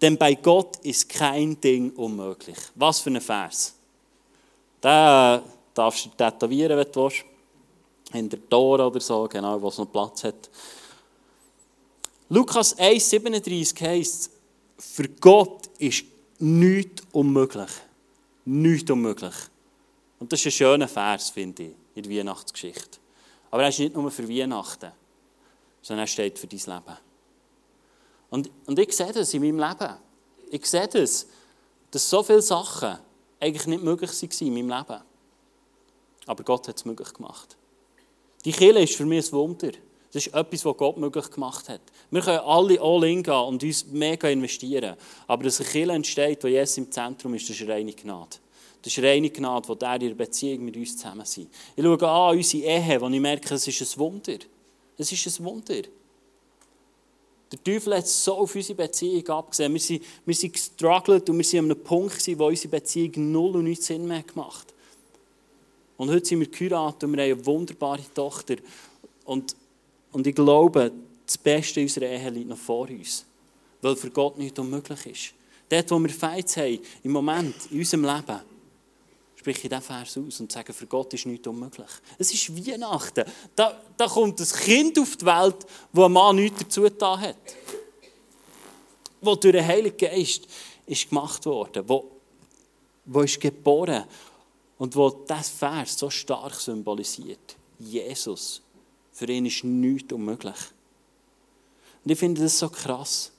denn 0.00 0.16
bei 0.16 0.34
Gott 0.34 0.76
ist 0.78 1.08
kein 1.08 1.60
Ding 1.60 1.90
unmöglich. 1.90 2.56
Was 2.74 3.00
für 3.00 3.10
ein 3.10 3.20
Vers. 3.20 3.74
Den 4.82 5.42
darfst 5.74 6.06
du 6.06 6.10
tätowieren, 6.10 6.78
wenn 6.78 6.90
du 6.90 7.04
willst. 7.04 7.24
In 8.12 8.28
der 8.28 8.48
Tor 8.48 8.86
oder 8.86 9.00
so, 9.00 9.28
genau, 9.28 9.60
wo 9.60 9.68
es 9.68 9.76
noch 9.76 9.92
Platz 9.92 10.24
hat. 10.24 10.48
Lukas 12.30 12.76
1,37 12.76 13.80
heisst, 13.80 14.30
für 14.76 15.08
Gott 15.08 15.68
ist 15.78 16.04
nichts 16.38 17.02
unmöglich. 17.12 17.70
Nichts 18.44 18.90
unmöglich. 18.90 19.34
Und 20.18 20.32
das 20.32 20.40
ist 20.40 20.46
ein 20.46 20.52
schöner 20.52 20.88
Vers, 20.88 21.30
finde 21.30 21.62
ich, 21.62 21.72
in 21.94 22.02
der 22.02 22.18
Weihnachtsgeschichte. 22.18 22.98
Aber 23.50 23.62
er 23.62 23.70
ist 23.70 23.78
nicht 23.78 23.94
nur 23.94 24.10
für 24.10 24.28
Weihnachten, 24.28 24.92
sondern 25.80 26.04
er 26.04 26.06
steht 26.06 26.38
für 26.38 26.46
dein 26.46 26.58
Leben. 26.58 26.98
Und, 28.30 28.50
und 28.66 28.78
ich 28.78 28.92
sehe 28.94 29.12
das 29.12 29.32
in 29.32 29.42
meinem 29.42 29.58
Leben. 29.58 29.94
Ich 30.50 30.66
sehe 30.66 30.86
das, 30.86 31.26
dass 31.90 32.10
so 32.10 32.22
viele 32.22 32.42
Sachen 32.42 32.98
eigentlich 33.40 33.66
nicht 33.66 33.82
möglich 33.82 34.10
waren 34.10 34.46
in 34.46 34.54
meinem 34.54 34.78
Leben. 34.78 35.02
Aber 36.26 36.44
Gott 36.44 36.68
hat 36.68 36.76
es 36.76 36.84
möglich 36.84 37.12
gemacht. 37.14 37.56
Die 38.44 38.52
Kirche 38.52 38.80
ist 38.80 38.96
für 38.96 39.06
mich 39.06 39.26
ein 39.28 39.32
Wunder. 39.32 39.72
Das 40.12 40.26
ist 40.26 40.34
etwas, 40.34 40.64
was 40.64 40.76
Gott 40.76 40.96
möglich 40.96 41.30
gemacht 41.30 41.68
hat. 41.68 41.80
Wir 42.10 42.22
können 42.22 42.38
alle 42.38 42.80
all 42.80 43.04
in 43.04 43.22
gehen 43.22 43.34
und 43.34 43.62
uns 43.62 43.86
mega 43.86 44.28
investieren. 44.28 44.96
Aber 45.26 45.44
dass 45.44 45.60
eine 45.60 45.68
Kirche 45.68 45.92
entsteht, 45.92 46.42
wo 46.42 46.48
Jesus 46.48 46.78
im 46.78 46.90
Zentrum 46.90 47.34
ist, 47.34 47.48
das 47.48 47.60
ist 47.60 47.68
reine 47.68 47.92
Gnade. 47.92 48.36
Das 48.80 48.96
ist 48.96 49.04
reine 49.04 49.28
Gnade, 49.28 49.68
wo 49.68 49.74
der 49.74 49.94
in 49.94 50.08
der 50.08 50.14
Beziehung 50.14 50.64
mit 50.64 50.76
uns 50.76 50.96
zusammen 50.96 51.26
sind. 51.26 51.50
Ich 51.76 51.84
schaue 51.84 52.08
an 52.08 52.36
unsere 52.36 52.64
Ehe, 52.64 53.00
wo 53.00 53.08
ich 53.08 53.20
merke, 53.20 53.54
es 53.54 53.68
ist 53.68 53.82
ein 53.82 53.98
Wunder. 53.98 54.38
Es 54.96 55.12
ist 55.12 55.26
ein 55.40 55.44
Wunder. 55.44 55.82
Der 57.50 57.64
Teufel 57.64 57.96
hat 57.96 58.06
so 58.06 58.34
auf 58.34 58.54
unsere 58.54 58.74
Beziehung 58.74 59.26
abgesehen. 59.28 59.72
Wir 59.72 59.80
sind, 59.80 60.02
wir 60.24 60.34
sind 60.34 60.52
gestruggelt 60.52 61.28
und 61.28 61.36
wir 61.38 61.44
sind 61.44 61.60
an 61.60 61.64
einem 61.66 61.82
Punkt, 61.82 62.38
wo 62.38 62.46
unsere 62.46 62.68
Beziehung 62.68 63.32
null 63.32 63.56
und 63.56 63.64
nichts 63.64 63.86
Sinn 63.86 64.06
mehr 64.06 64.22
gemacht 64.22 64.74
Und 65.96 66.10
heute 66.10 66.26
sind 66.26 66.40
wir 66.40 66.48
geheiratet 66.48 67.04
und 67.04 67.16
wir 67.16 67.24
haben 67.24 67.32
eine 67.32 67.46
wunderbare 67.46 68.02
Tochter. 68.14 68.56
Und 69.24 69.56
und 70.12 70.26
ich 70.26 70.34
glaube, 70.34 70.92
das 71.26 71.38
Beste 71.38 71.80
unserer 71.80 72.06
Ehe 72.06 72.30
liegt 72.30 72.48
noch 72.48 72.56
vor 72.56 72.88
uns. 72.88 73.24
Weil 73.82 73.96
für 73.96 74.10
Gott 74.10 74.38
nichts 74.38 74.58
unmöglich 74.58 75.06
ist. 75.06 75.34
Dort, 75.68 75.90
wo 75.90 75.98
wir 75.98 76.10
Feiz 76.10 76.56
haben, 76.56 76.78
im 77.02 77.12
Moment, 77.12 77.54
in 77.70 77.78
unserem 77.78 78.04
Leben, 78.04 78.40
spreche 79.36 79.60
ich 79.64 79.68
diesen 79.68 79.82
Vers 79.82 80.18
aus 80.18 80.40
und 80.40 80.50
sage, 80.50 80.72
für 80.72 80.86
Gott 80.86 81.12
ist 81.14 81.26
nichts 81.26 81.46
unmöglich. 81.46 81.90
Es 82.18 82.32
ist 82.32 82.54
Weihnachten. 82.56 83.24
Da, 83.54 83.80
da 83.96 84.06
kommt 84.06 84.40
ein 84.40 84.46
Kind 84.46 84.98
auf 84.98 85.16
die 85.16 85.26
Welt, 85.26 85.66
wo 85.92 86.04
ein 86.04 86.12
Mann 86.12 86.36
nichts 86.36 86.60
dazu 86.60 86.82
getan 86.82 87.20
hat. 87.20 87.36
Wo 89.20 89.34
durch 89.34 89.52
den 89.52 89.66
Heiligen 89.66 89.96
Geist 89.96 90.46
ist 90.86 91.08
gemacht 91.08 91.44
worden. 91.44 91.84
Wo, 91.86 92.10
wo 93.04 93.20
ist 93.20 93.40
geboren. 93.40 94.04
Und 94.78 94.96
wo 94.96 95.10
das 95.10 95.50
Vers 95.50 95.98
so 95.98 96.08
stark 96.08 96.54
symbolisiert. 96.54 97.56
Jesus. 97.78 98.62
Für 99.18 99.26
ihn 99.26 99.46
ist 99.46 99.64
nichts 99.64 100.12
unmöglich. 100.12 100.54
Und 102.04 102.12
ich 102.12 102.16
finde 102.16 102.40
das 102.40 102.56
so 102.56 102.68
krass. 102.68 103.32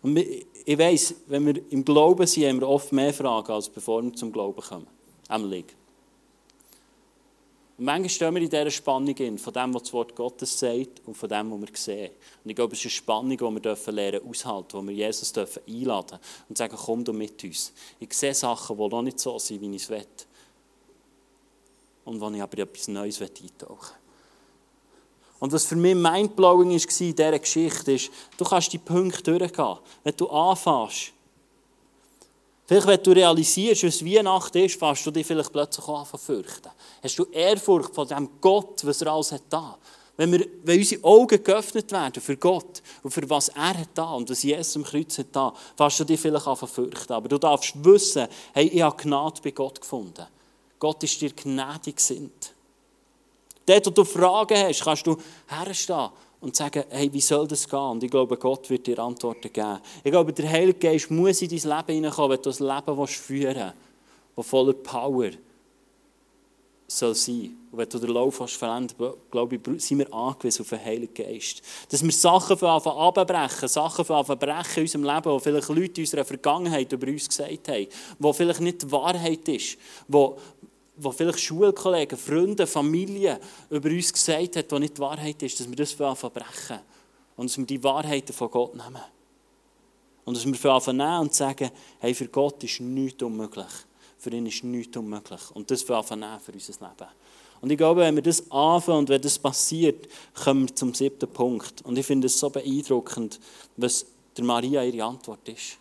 Und 0.00 0.16
ich 0.16 0.78
weiss, 0.78 1.14
wenn 1.26 1.44
wir 1.44 1.60
im 1.68 1.84
Glauben 1.84 2.26
sind, 2.26 2.46
haben 2.46 2.60
wir 2.60 2.68
oft 2.70 2.90
mehr 2.90 3.12
Fragen, 3.12 3.52
als 3.52 3.68
bevor 3.68 4.02
wir 4.02 4.14
zum 4.14 4.32
Glauben 4.32 4.62
kommen. 4.62 4.86
Liegen. 5.50 5.74
Und 7.76 7.84
manchmal 7.84 8.08
stehen 8.08 8.34
wir 8.34 8.40
in 8.40 8.48
dieser 8.48 8.70
Spannung 8.70 9.14
in, 9.14 9.36
von 9.36 9.52
dem, 9.52 9.74
was 9.74 9.82
das 9.82 9.92
Wort 9.92 10.16
Gottes 10.16 10.58
sagt 10.58 11.02
und 11.04 11.14
von 11.14 11.28
dem, 11.28 11.50
was 11.50 11.60
wir 11.60 11.76
sehen. 11.76 12.12
Und 12.42 12.48
ich 12.48 12.56
glaube, 12.56 12.72
es 12.72 12.78
ist 12.78 12.86
eine 12.86 12.90
Spannung, 12.92 13.36
die 13.36 13.42
wir 13.42 13.60
dürfen 13.60 13.94
lernen 13.94 14.26
aushalten, 14.26 14.72
wo 14.72 14.82
wir 14.88 14.94
Jesus 14.94 15.30
dürfen 15.34 15.60
einladen 15.68 16.18
und 16.48 16.56
sagen, 16.56 16.78
komm 16.82 17.04
du 17.04 17.12
mit 17.12 17.44
uns. 17.44 17.74
Ich 18.00 18.14
sehe 18.14 18.32
Sachen, 18.32 18.78
die 18.78 18.88
noch 18.88 19.02
nicht 19.02 19.20
so 19.20 19.38
sind, 19.38 19.60
wie 19.60 19.76
ich 19.76 19.82
es 19.82 19.90
will. 19.90 20.06
Und 22.06 22.22
wo 22.22 22.30
ich 22.30 22.40
aber 22.42 22.56
etwas 22.56 22.88
Neues 22.88 23.20
eintauchen 23.20 23.68
will. 23.68 24.05
Und 25.38 25.52
was 25.52 25.64
für 25.64 25.76
mich 25.76 25.94
mindblowing 25.94 26.70
war 26.70 27.00
in 27.00 27.16
dieser 27.16 27.38
Geschichte, 27.38 27.92
ist, 27.92 28.10
du 28.36 28.44
kannst 28.44 28.72
die 28.72 28.78
Punkte 28.78 29.38
durchgehen. 29.38 29.76
Wenn 30.02 30.16
du 30.16 30.28
anfängst, 30.28 31.12
vielleicht 32.66 32.86
wenn 32.86 33.02
du 33.02 33.10
realisierst, 33.12 33.84
was 33.84 34.04
Weihnachten 34.04 34.58
ist, 34.58 34.78
fängst 34.78 35.04
du 35.04 35.10
dich 35.10 35.26
vielleicht 35.26 35.52
plötzlich 35.52 35.86
an 35.88 36.06
zu 36.06 36.16
fürchten. 36.16 36.70
Hast 37.02 37.18
du 37.18 37.24
Ehrfurcht 37.24 37.94
von 37.94 38.08
dem 38.08 38.28
Gott, 38.40 38.84
was 38.84 39.02
er 39.02 39.12
alles 39.12 39.32
hat 39.32 39.42
da. 39.50 39.76
Wenn, 40.16 40.32
wir, 40.32 40.46
wenn 40.64 40.78
unsere 40.78 41.04
Augen 41.04 41.44
geöffnet 41.44 41.92
werden 41.92 42.22
für 42.22 42.38
Gott 42.38 42.82
und 43.02 43.10
für 43.10 43.28
was 43.28 43.48
er 43.48 43.78
hat 43.78 43.90
da 43.94 44.12
und 44.12 44.30
was 44.30 44.42
Jesus 44.42 44.76
am 44.76 44.84
Kreuz 44.84 45.18
hat 45.18 45.26
da, 45.32 45.52
fängst 45.76 46.00
du 46.00 46.04
dich 46.04 46.18
vielleicht 46.18 46.46
an 46.46 46.56
zu 46.56 46.66
fürchten. 46.66 47.12
Aber 47.12 47.28
du 47.28 47.36
darfst 47.36 47.74
wissen, 47.84 48.26
hey, 48.54 48.66
ich 48.68 48.80
habe 48.80 48.96
Gnade 48.96 49.42
bei 49.44 49.50
Gott 49.50 49.78
gefunden. 49.78 50.26
Gott 50.78 51.02
ist 51.02 51.20
dir 51.20 51.32
gnädig 51.32 51.96
gesinnt. 51.96 52.55
Dort, 53.66 53.86
wo 53.86 53.90
du 53.90 54.04
Fragen 54.04 54.56
hast, 54.56 54.84
kannst 54.84 55.06
du 55.06 55.16
herstehen 55.48 56.10
und 56.40 56.54
sagen, 56.54 56.84
hey, 56.88 57.12
wie 57.12 57.20
soll 57.20 57.48
das 57.48 57.68
gehen? 57.68 57.78
Und 57.78 58.04
ich 58.04 58.10
glaube, 58.10 58.36
Gott 58.36 58.70
wird 58.70 58.86
dir 58.86 58.98
Antworten 59.00 59.52
geben. 59.52 59.80
Ich 60.04 60.12
glaube, 60.12 60.32
der 60.32 60.48
Heilige 60.48 60.78
Geist 60.78 61.10
muss 61.10 61.42
in 61.42 61.48
dein 61.48 61.58
Leben 61.58 61.94
hineinkommen, 61.94 62.30
wenn 62.30 62.42
du 62.42 62.50
das 62.50 62.60
Leben 62.60 63.06
führen 63.06 63.56
willst, 63.56 63.74
das 64.36 64.46
voller 64.46 64.72
Power 64.74 65.30
soll 66.88 67.14
sein. 67.14 67.56
Und 67.72 67.78
wenn 67.78 67.88
du 67.88 67.98
den 67.98 68.10
Lauf 68.10 68.38
hast 68.40 68.56
verändert, 68.56 68.96
glaube 69.30 69.56
ich, 69.56 69.82
sind 69.82 69.98
wir 69.98 70.14
angewiesen 70.14 70.62
auf 70.62 70.68
den 70.68 70.84
Heiligen 70.84 71.14
Geist. 71.14 71.62
Dass 71.88 72.02
wir 72.02 72.12
Sachen 72.12 72.56
von 72.56 72.68
Anfang 72.68 72.96
abbrechen, 72.96 73.68
Sachen 73.68 74.04
von 74.04 74.16
Anfang 74.16 74.38
brechen 74.38 74.76
in 74.76 74.82
unserem 74.82 75.04
Leben, 75.04 75.36
die 75.36 75.40
vielleicht 75.42 75.68
Leute 75.68 76.00
in 76.00 76.04
unserer 76.04 76.24
Vergangenheit 76.24 76.92
über 76.92 77.08
uns 77.08 77.28
gesagt 77.28 77.68
haben, 77.68 77.86
die 78.18 78.32
vielleicht 78.32 78.60
nicht 78.60 78.82
die 78.82 78.92
Wahrheit 78.92 79.48
ist, 79.48 79.78
wo, 80.06 80.38
wo 80.96 81.12
vielleicht 81.12 81.40
Schulkollegen, 81.40 82.18
Freunde, 82.18 82.66
Familie 82.66 83.38
über 83.70 83.90
uns 83.90 84.12
gesagt 84.12 84.56
haben, 84.56 84.68
die 84.68 84.78
nicht 84.78 84.96
die 84.96 85.00
Wahrheit 85.00 85.42
ist, 85.42 85.60
dass 85.60 85.68
wir 85.68 85.76
das 85.76 85.92
verbrechen 85.92 86.80
und 87.36 87.50
dass 87.50 87.58
wir 87.58 87.66
die 87.66 87.82
Wahrheiten 87.82 88.32
von 88.32 88.50
Gott 88.50 88.74
nehmen. 88.74 89.02
Und 90.24 90.36
dass 90.36 90.46
wir 90.46 90.70
anfangen 90.70 91.20
und 91.20 91.34
sagen, 91.34 91.70
hey, 92.00 92.14
für 92.14 92.26
Gott 92.28 92.64
ist 92.64 92.80
nichts 92.80 93.22
unmöglich. 93.22 93.66
Für 94.18 94.30
ihn 94.30 94.46
ist 94.46 94.64
nichts 94.64 94.96
unmöglich. 94.96 95.40
Und 95.54 95.70
das 95.70 95.88
anfangen 95.88 96.40
für 96.40 96.52
unser 96.52 96.72
Leben. 96.72 97.10
Und 97.60 97.70
ich 97.70 97.78
glaube, 97.78 98.00
wenn 98.00 98.16
wir 98.16 98.22
das 98.22 98.50
anfangen 98.50 98.98
und 99.00 99.08
wenn 99.08 99.22
das 99.22 99.38
passiert, 99.38 100.08
kommen 100.34 100.68
wir 100.68 100.74
zum 100.74 100.94
siebten 100.94 101.28
Punkt. 101.28 101.82
Und 101.82 101.96
ich 101.96 102.04
finde 102.04 102.26
es 102.26 102.38
so 102.38 102.50
beeindruckend, 102.50 103.38
was 103.76 104.06
der 104.36 104.44
Maria 104.44 104.82
ihre 104.82 105.04
Antwort 105.06 105.48
ist. 105.48 105.78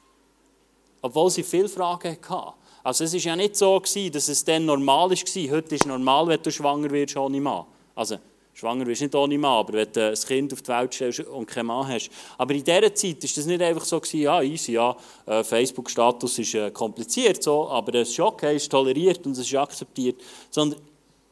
Obwohl 1.02 1.30
sie 1.32 1.44
viele 1.44 1.70
Fragen 1.70 2.18
hatte. 2.30 2.54
Also 2.86 3.04
es 3.04 3.14
war 3.14 3.20
ja 3.20 3.36
nicht 3.36 3.56
so, 3.56 3.80
dass 3.80 4.28
es 4.28 4.46
dann 4.46 4.68
normal 4.68 5.10
war. 5.10 5.52
Heute 5.52 5.76
ist 5.76 5.82
es 5.82 5.86
normal, 5.88 6.28
wenn 6.28 6.40
du 6.40 6.52
schwanger 6.52 6.92
wirst 6.92 7.18
ohne 7.18 7.42
Mann. 7.42 7.66
Also 7.96 8.18
schwanger 8.54 8.86
wirst 8.86 9.02
nicht 9.02 9.16
ohne 9.16 9.40
Mann, 9.40 9.58
aber 9.58 9.74
wenn 9.74 9.92
du 9.92 10.10
ein 10.10 10.14
Kind 10.14 10.54
auf 10.54 10.62
die 10.62 10.68
Welt 10.68 10.94
stellst 10.94 11.22
und 11.22 11.48
keinen 11.48 11.66
Mann 11.66 11.88
hast. 11.88 12.12
Aber 12.38 12.54
in 12.54 12.64
dieser 12.64 12.94
Zeit 12.94 13.24
war 13.24 13.30
das 13.36 13.46
nicht 13.48 13.62
einfach 13.64 13.86
so, 13.86 14.00
ja, 14.12 14.40
easy, 14.44 14.74
ja, 14.74 14.96
äh, 15.26 15.44
Facebook-Status 15.44 16.38
ist 16.38 16.54
äh, 16.54 16.70
kompliziert, 16.70 17.42
so, 17.42 17.68
aber 17.70 17.96
es 17.96 18.10
ist 18.10 18.20
okay, 18.20 18.56
es 18.56 18.62
ist 18.62 18.72
toleriert 18.72 19.26
und 19.26 19.32
es 19.32 19.40
ist 19.40 19.56
akzeptiert. 19.56 20.22
Sondern 20.52 20.80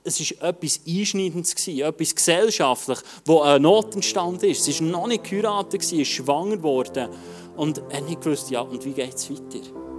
es 0.04 0.20
war 0.42 0.50
etwas 0.50 0.80
Einschneidendes, 0.88 1.68
etwas 1.68 2.16
gesellschaftlich, 2.16 2.98
wo 3.26 3.42
ein 3.42 3.62
Notenstand 3.62 4.42
ist. 4.42 4.68
Es 4.68 4.82
war 4.82 4.88
noch 4.88 5.06
nicht 5.06 5.24
geheiratet, 5.24 5.84
es 5.84 5.92
ist 5.92 6.08
schwanger 6.08 6.58
geworden. 6.58 7.10
Und 7.56 7.80
nicht 8.08 8.22
gewusst, 8.22 8.50
ja, 8.50 8.62
und 8.62 8.84
wie 8.84 8.94
geht 8.94 9.14
es 9.14 9.30
weiter? 9.30 9.93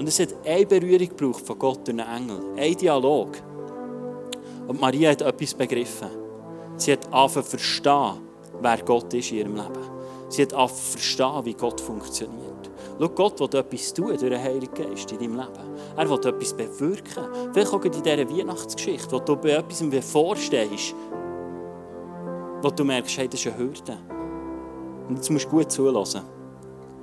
Und 0.00 0.08
es 0.08 0.18
hat 0.18 0.34
eine 0.46 0.64
Berührung 0.64 1.10
gebraucht 1.10 1.46
von 1.46 1.58
Gott 1.58 1.86
durch 1.86 2.00
einen 2.00 2.30
Engel. 2.30 2.40
Ein 2.56 2.74
Dialog. 2.74 3.36
Und 4.66 4.80
Maria 4.80 5.10
hat 5.10 5.20
etwas 5.20 5.52
begriffen. 5.52 6.08
Sie 6.78 6.92
hat 6.92 7.04
angefangen 7.12 7.44
zu 7.44 7.50
verstehen, 7.50 8.12
wer 8.62 8.78
Gott 8.78 9.12
ist 9.12 9.30
in 9.30 9.36
ihrem 9.36 9.56
Leben. 9.56 9.90
Sie 10.30 10.40
hat 10.40 10.54
angefangen 10.54 10.80
zu 10.80 10.92
verstehen, 10.92 11.44
wie 11.44 11.52
Gott 11.52 11.82
funktioniert. 11.82 12.70
Schau, 12.98 13.08
Gott 13.10 13.40
will 13.40 13.60
etwas 13.60 13.92
tun 13.92 14.06
durch 14.06 14.20
den 14.20 14.42
Heiligen 14.42 14.72
Geist 14.72 15.12
in 15.12 15.18
deinem 15.18 15.36
Leben. 15.36 15.76
Er 15.94 16.08
will 16.08 16.26
etwas 16.26 16.54
bewirken. 16.54 17.24
Vielleicht 17.52 17.74
auch 17.74 17.84
in 17.84 17.92
dieser 17.92 18.30
Weihnachtsgeschichte, 18.30 19.12
wo 19.12 19.18
du 19.18 19.36
bei 19.36 19.50
etwas 19.50 19.84
vorstehst, 20.06 20.94
wo 22.62 22.70
du 22.70 22.84
merkst, 22.84 23.18
hey, 23.18 23.28
das 23.28 23.38
ist 23.38 23.52
eine 23.52 23.58
Hürde. 23.58 23.98
Und 25.10 25.16
jetzt 25.16 25.28
musst 25.28 25.44
du 25.44 25.50
gut 25.50 25.70
zulassen, 25.70 26.22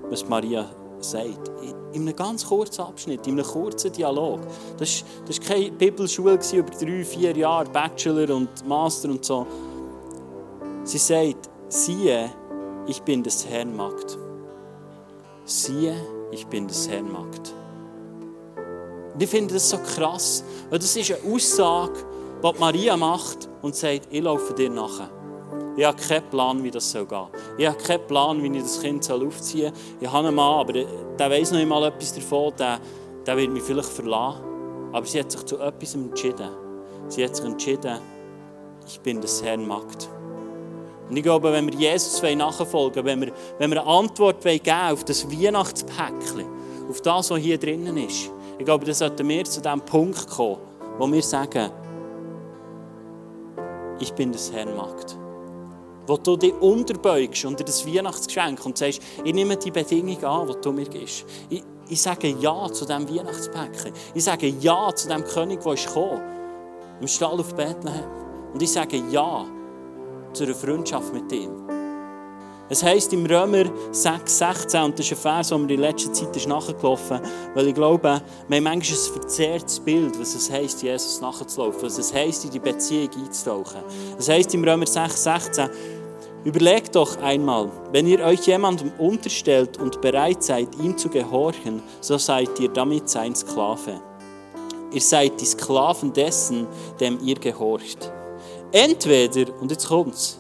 was 0.10 0.28
Maria 0.28 0.68
sagt 1.00 1.52
in 1.98 2.08
einem 2.08 2.16
ganz 2.16 2.46
kurzen 2.46 2.82
Abschnitt, 2.82 3.26
in 3.28 3.34
einem 3.34 3.46
kurzen 3.46 3.92
Dialog. 3.92 4.40
Das 4.78 5.04
war, 5.28 5.48
keine 5.48 5.72
Bibelschule 5.72 6.40
über 6.54 6.70
drei, 6.70 7.04
vier 7.04 7.36
Jahre, 7.36 7.70
Bachelor 7.70 8.34
und 8.36 8.66
Master 8.68 9.10
und 9.10 9.26
so. 9.26 9.46
Sie 10.84 10.98
sagt, 11.00 11.50
siehe, 11.68 12.30
ich 12.86 13.02
bin 13.02 13.24
des 13.24 13.48
Herrn 13.48 13.76
Magd. 13.76 14.18
Siehe, 15.46 15.96
ich 16.32 16.46
bin 16.48 16.68
des 16.68 16.88
Herrn 16.88 17.12
Magd. 17.12 17.54
Und 19.14 19.24
ich 19.24 19.30
finde 19.30 19.56
das 19.56 19.70
so 19.70 19.78
krass, 19.78 20.44
weil 20.70 20.80
das 20.80 20.96
ist 20.96 21.12
eine 21.12 21.34
Aussage, 21.34 22.06
die 22.44 22.60
Maria 22.60 22.96
macht 22.96 23.50
und 23.64 23.76
sagt, 23.76 24.08
ich 24.12 24.22
laufe 24.22 24.54
dir 24.54 24.70
nachher. 24.70 25.10
Ich 25.78 25.86
habe 25.86 25.96
keinen 25.96 26.28
Plan, 26.32 26.64
wie 26.64 26.72
das 26.72 26.92
gehen 26.92 27.08
soll. 27.08 27.28
Ich 27.56 27.68
habe 27.68 27.78
keinen 27.78 28.08
Plan, 28.08 28.42
wie 28.42 28.58
ich 28.58 28.64
das 28.64 28.82
Kind 28.82 29.10
aufziehen 29.12 29.72
soll. 29.72 29.98
Ich 30.02 30.12
habe 30.12 30.28
einen 30.28 30.36
Mann, 30.36 30.60
aber 30.60 30.74
der 30.74 31.30
weiß 31.30 31.52
noch 31.52 31.60
einmal 31.60 31.84
etwas 31.84 32.16
davon. 32.16 32.52
Der, 32.58 32.80
der 33.24 33.38
wird 33.38 33.52
mich 33.52 33.62
vielleicht 33.62 33.90
verlassen. 33.90 34.42
Aber 34.92 35.06
sie 35.06 35.20
hat 35.20 35.32
sich 35.32 35.46
zu 35.46 35.60
etwas 35.60 35.94
entschieden. 35.94 36.50
Sie 37.10 37.24
hat 37.24 37.36
sich 37.36 37.46
entschieden, 37.46 38.00
ich 38.88 39.00
bin 39.02 39.22
des 39.22 39.44
Herrn 39.44 39.68
Magd. 39.68 40.10
Und 41.08 41.16
ich 41.16 41.22
glaube, 41.22 41.54
wenn 41.54 41.68
wir 41.68 41.76
Jesus 41.76 42.24
nachfolgen 42.24 43.06
wenn 43.06 43.22
wir, 43.22 43.32
wenn 43.60 43.70
wir 43.70 43.82
eine 43.82 43.90
Antwort 43.90 44.42
geben 44.42 44.72
auf 44.92 45.04
das 45.04 45.30
Weihnachtspäckchen, 45.30 46.46
auf 46.90 47.02
das, 47.02 47.30
was 47.30 47.40
hier 47.40 47.60
drinnen 47.60 47.98
ist, 47.98 48.32
ich 48.58 48.66
glaube, 48.66 48.84
dann 48.84 48.96
sollten 48.96 49.30
wir 49.30 49.44
zu 49.46 49.62
dem 49.62 49.82
Punkt 49.82 50.28
kommen, 50.28 50.58
wo 50.98 51.10
wir 51.10 51.22
sagen, 51.22 51.70
ich 54.00 54.12
bin 54.14 54.32
des 54.32 54.52
Herrn 54.52 54.76
Magd 54.76 55.16
wo 56.08 56.18
du 56.18 56.38
dich 56.38 56.54
unterbeugst 56.54 57.46
unter 57.46 57.64
das 57.64 57.86
Weihnachtsgeschenk 57.86 58.66
und 58.66 58.78
sagst, 58.78 59.02
ich 59.24 59.34
nehme 59.34 59.58
die 59.58 59.72
Bedingung 59.72 60.24
an, 60.24 60.48
die 60.48 60.62
du 60.62 60.72
mir 60.72 60.86
gibst. 60.86 61.26
Ich, 61.50 61.64
ich 61.90 62.02
sage 62.02 62.30
Ja 62.40 62.72
zu 62.72 62.86
diesem 62.86 63.08
Weihnachtspäckchen. 63.10 63.94
Ich 64.14 64.24
sage 64.24 64.48
Ja 64.48 64.94
zu 64.96 65.08
dem 65.08 65.24
König, 65.24 65.62
der 65.62 65.74
ist 65.74 65.88
gekommen, 65.88 66.22
im 67.00 67.08
Stall 67.08 67.40
auf 67.40 67.54
Bethlehem. 67.54 68.06
Und 68.54 68.62
ich 68.62 68.72
sage 68.72 69.02
Ja 69.12 69.46
zu 70.34 70.44
einer 70.44 70.56
Freundschaft 70.56 71.14
mit 71.14 71.32
ihm. 71.32 71.68
Es 72.70 72.84
heisst 72.84 73.14
im 73.14 73.26
Römer 73.26 73.64
6, 73.92 74.40
16, 74.40 74.84
und 74.84 75.00
das 75.00 75.06
ist 75.06 75.14
ein 75.14 75.18
Vers, 75.18 75.48
der 75.48 75.58
mir 75.58 75.74
in 75.74 75.80
letzter 75.80 76.12
Zeit 76.12 76.36
ist 76.36 76.48
nachgelaufen 76.50 77.22
weil 77.54 77.68
ich 77.68 77.74
glaube, 77.74 78.04
wir 78.04 78.58
haben 78.58 78.64
manchmal 78.64 78.74
ein 78.74 78.82
verzerrtes 78.82 79.80
Bild, 79.80 80.20
was 80.20 80.36
es 80.36 80.52
heisst, 80.52 80.84
Jesus 80.84 81.22
nachzulaufen, 81.22 81.84
was 81.84 81.98
es 81.98 82.14
heisst, 82.14 82.44
in 82.44 82.52
die 82.52 82.60
Beziehung 82.60 83.10
einzutauchen. 83.24 83.82
Es 84.20 84.28
heisst 84.28 84.54
im 84.54 84.66
Römer 84.66 84.86
6, 84.86 85.24
16, 85.24 85.70
Überlegt 86.48 86.96
doch 86.96 87.18
einmal, 87.18 87.70
wenn 87.92 88.08
ihr 88.08 88.24
euch 88.24 88.48
jemandem 88.48 88.94
unterstellt 88.98 89.82
und 89.82 90.00
bereit 90.00 90.42
seid, 90.42 90.70
ihm 90.82 90.98
zu 90.98 91.10
gehorchen, 91.10 91.84
so 92.00 92.18
seid 92.18 92.58
ihr 92.62 92.70
damit 92.70 93.10
sein 93.10 93.36
Sklave. 93.36 94.00
Ihr 94.94 95.02
seid 95.02 95.42
die 95.42 95.46
Sklaven 95.46 96.14
dessen, 96.14 96.66
dem 97.02 97.20
ihr 97.22 97.36
gehorcht. 97.36 98.14
Entweder, 98.72 99.60
und 99.60 99.72
jetzt 99.72 99.90
kommt's, 99.90 100.40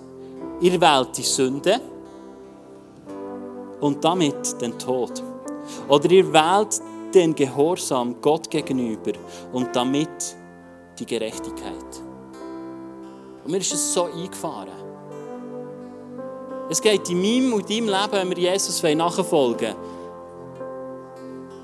ihr 0.61 0.79
wählt 0.79 1.17
die 1.17 1.23
Sünde 1.23 1.81
und 3.81 4.01
damit 4.01 4.61
den 4.61 4.79
Tod. 4.79 5.21
Oder 5.89 6.09
ihr 6.09 6.31
wählt 6.31 6.79
den 7.13 7.35
Gehorsam 7.35 8.15
Gott 8.21 8.49
gegenüber 8.49 9.11
und 9.51 9.75
damit 9.75 10.37
die 10.97 11.05
Gerechtigkeit. 11.05 12.01
Und 13.43 13.51
mir 13.51 13.57
ist 13.57 13.73
es 13.73 13.93
so 13.93 14.05
eingefahren. 14.05 14.86
Es 16.69 16.81
geht 16.81 17.09
in 17.09 17.21
meinem 17.21 17.53
und 17.53 17.69
deinem 17.69 17.87
Leben, 17.87 18.11
wenn 18.11 18.29
wir 18.29 18.37
Jesus 18.37 18.83
nachfolgen 18.83 19.75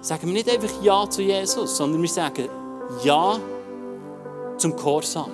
sagen 0.03 0.27
wir 0.27 0.33
nicht 0.33 0.49
einfach 0.49 0.81
Ja 0.81 1.09
zu 1.09 1.21
Jesus, 1.21 1.77
sondern 1.77 2.01
wir 2.01 2.09
sagen 2.09 2.49
Ja 3.03 3.39
zum 4.57 4.75
Gehorsam. 4.75 5.31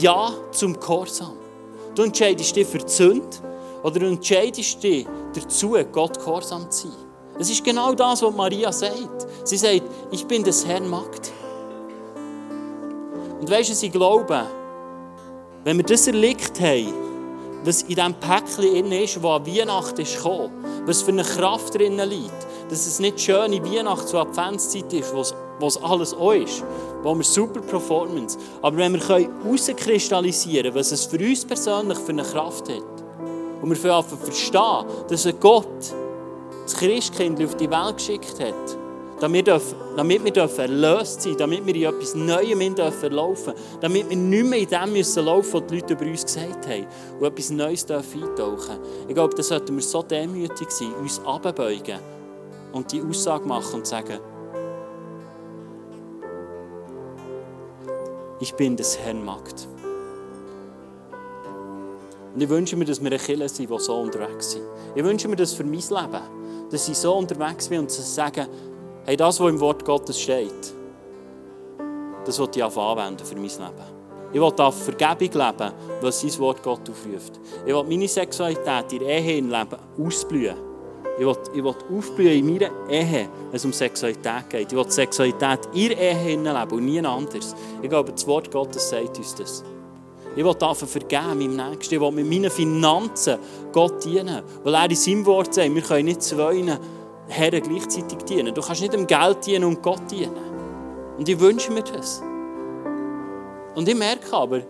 Ja 0.00 0.32
zum 0.50 0.78
Gehorsam. 0.78 1.34
Du 1.94 2.02
entscheidest 2.02 2.54
dich 2.56 2.66
für 2.66 2.78
die 2.78 2.92
Sünde 2.92 3.36
oder 3.84 4.00
du 4.00 4.06
entscheidest 4.06 4.82
dich 4.82 5.06
dazu, 5.32 5.76
Gott 5.92 6.18
gehorsam 6.18 6.68
zu 6.70 6.88
sein. 6.88 6.96
Es 7.38 7.48
ist 7.48 7.64
genau 7.64 7.94
das, 7.94 8.22
was 8.22 8.34
Maria 8.34 8.72
sagt. 8.72 9.26
Sie 9.44 9.56
sagt, 9.56 9.82
ich 10.10 10.26
bin 10.26 10.42
des 10.42 10.66
Herrn 10.66 10.88
Magd. 10.90 11.30
Und 13.40 13.48
weißt 13.48 13.70
du, 13.70 13.74
sie 13.74 13.90
glauben, 13.90 14.46
wenn 15.62 15.76
wir 15.76 15.84
das 15.84 16.06
erlebt 16.08 16.60
haben, 16.60 17.05
was 17.66 17.82
in 17.82 17.96
diesem 17.96 18.14
Päckchen 18.14 18.92
ist, 18.92 19.20
wo 19.20 19.30
an 19.30 19.46
Weihnachten 19.46 20.00
ist 20.00 20.24
was 20.24 21.02
für 21.02 21.10
eine 21.10 21.24
Kraft 21.24 21.74
drin 21.74 21.98
liegt, 21.98 22.46
dass 22.70 22.86
es 22.86 23.00
nicht 23.00 23.20
schöne 23.20 23.62
Weihnachts- 23.64 24.14
und 24.14 24.20
Adventszeit 24.20 24.92
ist, 24.92 25.12
wo 25.12 25.66
es 25.66 25.82
alles 25.82 26.14
auch 26.14 26.32
ist, 26.32 26.62
wo 27.02 27.14
wir 27.14 27.24
super 27.24 27.60
Performance, 27.60 28.38
aber 28.62 28.76
wenn 28.76 28.94
wir 28.94 29.08
herauskristallisieren 29.08 30.64
können, 30.64 30.76
was 30.76 30.92
es 30.92 31.06
für 31.06 31.18
uns 31.18 31.44
persönlich 31.44 31.98
für 31.98 32.12
eine 32.12 32.22
Kraft 32.22 32.68
hat, 32.68 32.82
und 33.62 33.70
wir 33.70 33.76
verstehen, 33.76 34.84
dass 35.08 35.26
ein 35.26 35.40
Gott 35.40 35.66
das 36.64 36.76
Christkind 36.76 37.42
auf 37.42 37.56
die 37.56 37.70
Welt 37.70 37.96
geschickt 37.96 38.38
hat, 38.38 38.85
damit 39.20 39.46
wir, 39.46 39.60
damit 39.96 40.24
wir 40.24 40.36
erlöst 40.58 41.22
sein 41.22 41.36
damit 41.36 41.64
wir 41.66 41.74
in 41.74 41.82
etwas 41.84 42.14
Neuem 42.14 42.60
in 42.60 42.74
dürfen 42.74 43.12
laufen 43.12 43.54
damit 43.80 44.10
wir 44.10 44.16
nicht 44.16 44.44
mehr 44.44 44.58
in 44.58 44.68
dem 44.68 44.92
müssen 44.92 45.24
laufen 45.24 45.54
was 45.54 45.66
die 45.66 45.76
Leute 45.76 45.94
über 45.94 46.06
uns 46.06 46.24
gesagt 46.24 46.66
haben 46.66 46.86
und 47.18 47.26
etwas 47.26 47.50
Neues 47.50 47.86
dürfen 47.86 48.22
eintauchen 48.22 48.78
Ich 49.08 49.14
glaube, 49.14 49.34
da 49.34 49.42
sollten 49.42 49.74
wir 49.74 49.82
so 49.82 50.02
demütig 50.02 50.70
sein, 50.70 50.92
uns 50.94 51.20
abbeugen 51.24 51.98
und 52.72 52.92
die 52.92 53.02
Aussage 53.02 53.46
machen 53.46 53.76
und 53.76 53.86
sagen, 53.86 54.18
ich 58.38 58.54
bin 58.54 58.76
des 58.76 58.98
Herrn 58.98 59.24
Magd. 59.24 59.66
Und 62.34 62.42
ich 62.42 62.48
wünsche 62.50 62.76
mir, 62.76 62.84
dass 62.84 63.00
wir 63.00 63.06
eine 63.06 63.18
Kirche 63.18 63.48
sind, 63.48 63.70
die 63.70 63.78
so 63.78 63.98
unterwegs 63.98 64.52
sind. 64.52 64.64
Ich 64.94 65.02
wünsche 65.02 65.26
mir 65.26 65.36
das 65.36 65.54
für 65.54 65.64
mein 65.64 65.80
Leben, 65.80 66.68
dass 66.70 66.86
ich 66.86 66.98
so 66.98 67.14
unterwegs 67.14 67.68
bin 67.68 67.80
und 67.80 67.90
zu 67.90 68.02
sagen, 68.02 68.46
hey, 69.06 69.16
das, 69.16 69.40
was 69.40 69.50
im 69.50 69.60
Wort 69.60 69.84
Gottes 69.84 70.20
steht, 70.20 70.74
das 72.24 72.38
will 72.38 72.48
ich 72.54 72.62
anwenden 72.62 73.24
für 73.24 73.36
mein 73.36 73.44
Leben. 73.44 73.96
Ich 74.32 74.40
will 74.40 74.52
auf 74.58 74.84
Vergebung 74.84 75.40
leben, 75.40 75.72
was 76.00 76.20
sein 76.20 76.38
Wort 76.40 76.62
Gott 76.62 76.90
aufruft. 76.90 77.40
Ich 77.64 77.72
will 77.72 77.84
meine 77.84 78.08
Sexualität 78.08 78.92
in 78.92 79.02
Ehe 79.02 79.40
leben 79.40 79.76
ausblühen. 79.98 80.56
Ich 81.18 81.24
will, 81.24 81.36
ich 81.54 81.64
will 81.64 81.74
aufblühen 81.96 82.32
in 82.32 82.46
meiner 82.46 82.90
Ehe, 82.90 83.28
wenn 83.50 83.54
es 83.54 83.64
um 83.64 83.72
Sexualität 83.72 84.50
geht. 84.50 84.72
Ich 84.72 84.76
will 84.76 84.90
Sexualität 84.90 85.60
in 85.72 85.90
der 85.90 85.98
Ehe 85.98 86.36
leben 86.36 86.72
und 86.72 86.84
nie 86.84 87.00
anders. 87.00 87.54
Ich 87.80 87.88
glaube, 87.88 88.12
das 88.12 88.26
Wort 88.26 88.50
Gottes 88.50 88.90
sagt 88.90 89.16
uns 89.16 89.34
das. 89.36 89.64
Ich 90.34 90.44
will 90.44 90.54
dafür 90.54 90.86
vergeben, 90.86 91.38
meinem 91.38 91.56
Nächsten. 91.56 91.94
Ich 91.94 92.00
will 92.00 92.10
mit 92.10 92.28
meinen 92.28 92.50
Finanzen 92.50 93.38
Gott 93.72 94.04
dienen. 94.04 94.42
Weil 94.64 94.74
er 94.74 94.90
in 94.90 94.96
seinem 94.96 95.24
Wort 95.24 95.54
sagt, 95.54 95.74
wir 95.74 95.80
können 95.80 96.04
nicht 96.04 96.22
zwei 96.22 96.62
Herren 97.28 97.62
gleichzeitig 97.62 98.18
dienen. 98.24 98.54
Du 98.54 98.60
kannst 98.60 98.80
nicht 98.80 98.92
dem 98.92 99.06
Geld 99.06 99.46
dienen 99.46 99.64
und 99.64 99.82
Gott 99.82 100.02
dienen. 100.10 100.36
Und 101.18 101.28
ich 101.28 101.38
wünsche 101.38 101.72
mir 101.72 101.82
das. 101.82 102.22
Und 103.74 103.88
ich 103.88 103.94
merke 103.94 104.32
aber, 104.32 104.62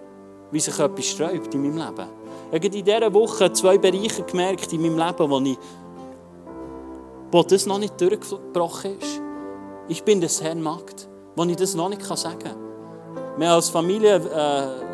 wie 0.50 0.60
sich 0.60 0.78
etwas 0.78 1.06
sträubt 1.06 1.54
in 1.54 1.62
meinem 1.62 1.76
Leben. 1.76 2.08
Ich 2.52 2.64
habe 2.64 2.66
in 2.66 2.84
dieser 2.84 3.12
Woche 3.12 3.52
zwei 3.52 3.78
Bereiche 3.78 4.22
gemerkt 4.22 4.72
in 4.72 4.82
meinem 4.82 4.98
Leben, 4.98 5.30
wo, 5.30 5.40
ich, 5.40 5.58
wo 7.30 7.42
das 7.42 7.66
noch 7.66 7.78
nicht 7.78 8.00
durchgebrochen 8.00 8.98
ist. 8.98 9.20
Ich 9.88 10.02
bin 10.02 10.20
des 10.20 10.42
Herrn 10.42 10.62
Magd, 10.62 11.08
wo 11.34 11.44
ich 11.44 11.56
das 11.56 11.74
noch 11.74 11.88
nicht 11.88 12.02
sagen 12.04 12.38
kann. 12.38 12.56
Wir 13.36 13.50
als 13.50 13.68
Familie 13.68 14.16
äh, 14.16 14.86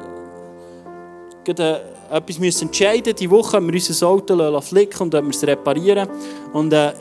äh, 1.51 1.81
etwas 2.11 2.39
müssen 2.39 2.69
entscheiden 2.69 3.15
Die 3.15 3.31
Woche 3.31 3.57
haben 3.57 3.67
wir 3.69 3.75
unser 3.75 4.07
Auto 4.07 4.61
flicken 4.61 5.03
und 5.03 5.13
wir 5.13 5.29
es 5.29 5.47
reparieren. 5.47 6.09
Und 6.53 6.73
äh, 6.73 6.93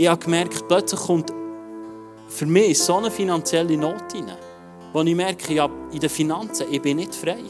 ich 0.00 0.08
habe 0.08 0.24
gemerkt, 0.24 0.66
plötzlich 0.66 0.98
kommt 0.98 1.30
für 2.26 2.46
mich 2.46 2.78
so 2.78 2.96
eine 2.96 3.10
finanzielle 3.10 3.76
Not 3.76 4.14
rein, 4.14 4.32
wo 4.94 5.02
ich 5.02 5.14
merke, 5.14 5.52
ja, 5.52 5.68
in 5.92 6.00
den 6.00 6.08
Finanzen, 6.08 6.66
ich 6.70 6.80
bin 6.80 6.96
nicht 6.96 7.14
frei. 7.14 7.42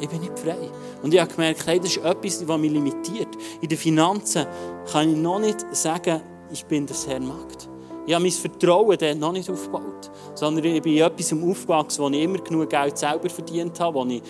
Ich 0.00 0.08
bin 0.08 0.20
nicht 0.20 0.38
frei. 0.38 0.70
Und 1.02 1.12
ich 1.12 1.20
habe 1.20 1.30
gemerkt, 1.30 1.66
hey, 1.66 1.78
das 1.78 1.90
ist 1.90 2.04
etwas, 2.04 2.48
was 2.48 2.58
mich 2.58 2.72
limitiert. 2.72 3.28
In 3.60 3.68
den 3.68 3.76
Finanzen 3.76 4.46
kann 4.90 5.10
ich 5.10 5.16
noch 5.16 5.40
nicht 5.40 5.66
sagen, 5.76 6.22
ich 6.50 6.64
bin 6.64 6.86
das 6.86 7.06
Herr 7.06 7.20
Magd. 7.20 7.68
Ich 8.06 8.14
habe 8.14 8.22
mein 8.22 8.32
Vertrauen 8.32 8.96
dort 8.98 9.18
noch 9.18 9.32
nicht 9.32 9.50
aufgebaut, 9.50 10.10
sondern 10.34 10.64
ich 10.64 10.82
bin 10.82 10.96
in 10.96 11.02
etwas 11.02 11.32
aufgewachsen, 11.32 12.02
wo 12.02 12.08
ich 12.08 12.22
immer 12.22 12.38
genug 12.38 12.70
Geld 12.70 12.96
selber 12.96 13.28
verdient 13.28 13.78
habe, 13.78 13.94
wo 13.94 14.06
ich 14.06 14.22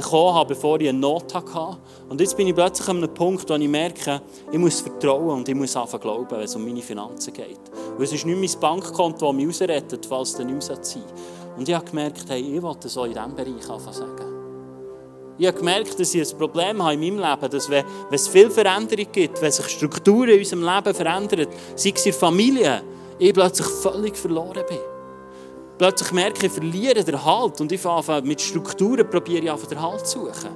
bekommen 0.00 0.34
habe, 0.34 0.54
bevor 0.54 0.80
ich 0.80 0.88
eine 0.88 0.98
Not 0.98 1.34
hatte. 1.34 1.78
Und 2.08 2.20
jetzt 2.20 2.36
bin 2.36 2.46
ich 2.46 2.54
plötzlich 2.54 2.88
an 2.88 2.98
einem 2.98 3.12
Punkt, 3.12 3.48
wo 3.48 3.54
ich 3.54 3.68
merke, 3.68 4.20
ich 4.52 4.58
muss 4.58 4.80
vertrauen 4.80 5.38
und 5.38 5.48
ich 5.48 5.54
muss 5.54 5.74
anfangen 5.76 6.02
glauben, 6.02 6.30
wenn 6.30 6.40
es 6.40 6.54
um 6.54 6.64
meine 6.64 6.82
Finanzen 6.82 7.32
geht. 7.32 7.60
Und 7.96 8.02
es 8.02 8.12
ist 8.12 8.26
nicht 8.26 8.38
mein 8.38 8.60
Bankkonto, 8.60 9.26
das 9.26 9.34
mich 9.34 9.48
rausrettet, 9.48 10.06
falls 10.06 10.30
es 10.30 10.36
dann 10.36 10.46
nicht 10.46 10.68
mehr 10.68 10.78
sein 10.82 11.02
Und 11.56 11.68
ich 11.68 11.74
habe 11.74 11.84
gemerkt, 11.84 12.24
hey, 12.28 12.56
ich 12.56 12.62
wollte 12.62 12.88
so 12.88 13.04
in 13.04 13.14
diesem 13.14 13.34
Bereich 13.34 13.70
anfangen 13.70 13.92
sagen. 13.92 14.36
Ich 15.38 15.46
habe 15.46 15.58
gemerkt, 15.58 16.00
dass 16.00 16.14
ich 16.14 16.32
ein 16.32 16.38
Problem 16.38 16.82
habe 16.82 16.94
in 16.94 17.00
meinem 17.00 17.30
Leben, 17.30 17.50
dass 17.50 17.68
wenn, 17.68 17.84
wenn 17.84 18.14
es 18.14 18.28
viel 18.28 18.50
Veränderung 18.50 19.06
gibt, 19.12 19.40
wenn 19.42 19.52
sich 19.52 19.68
Strukturen 19.68 20.30
in 20.30 20.38
unserem 20.38 20.62
Leben 20.62 20.94
verändern, 20.94 21.46
sei 21.74 21.92
es 21.94 22.06
in 22.06 22.12
der 22.12 22.20
Familie, 22.20 22.82
ich 23.18 23.34
plötzlich 23.34 23.66
völlig 23.66 24.16
verloren 24.16 24.64
bin. 24.68 24.95
Plötzlich 25.78 26.12
merke 26.12 26.46
ich, 26.46 26.52
verliere 26.52 27.04
den 27.04 27.24
Halt 27.24 27.60
und 27.60 27.70
ich 27.70 27.80
fange 27.80 28.22
mit 28.22 28.40
Strukturen 28.40 29.08
probiere 29.08 29.54
ich 29.54 29.66
den 29.66 29.82
Halt 29.82 30.06
zu 30.06 30.20
suchen. 30.20 30.50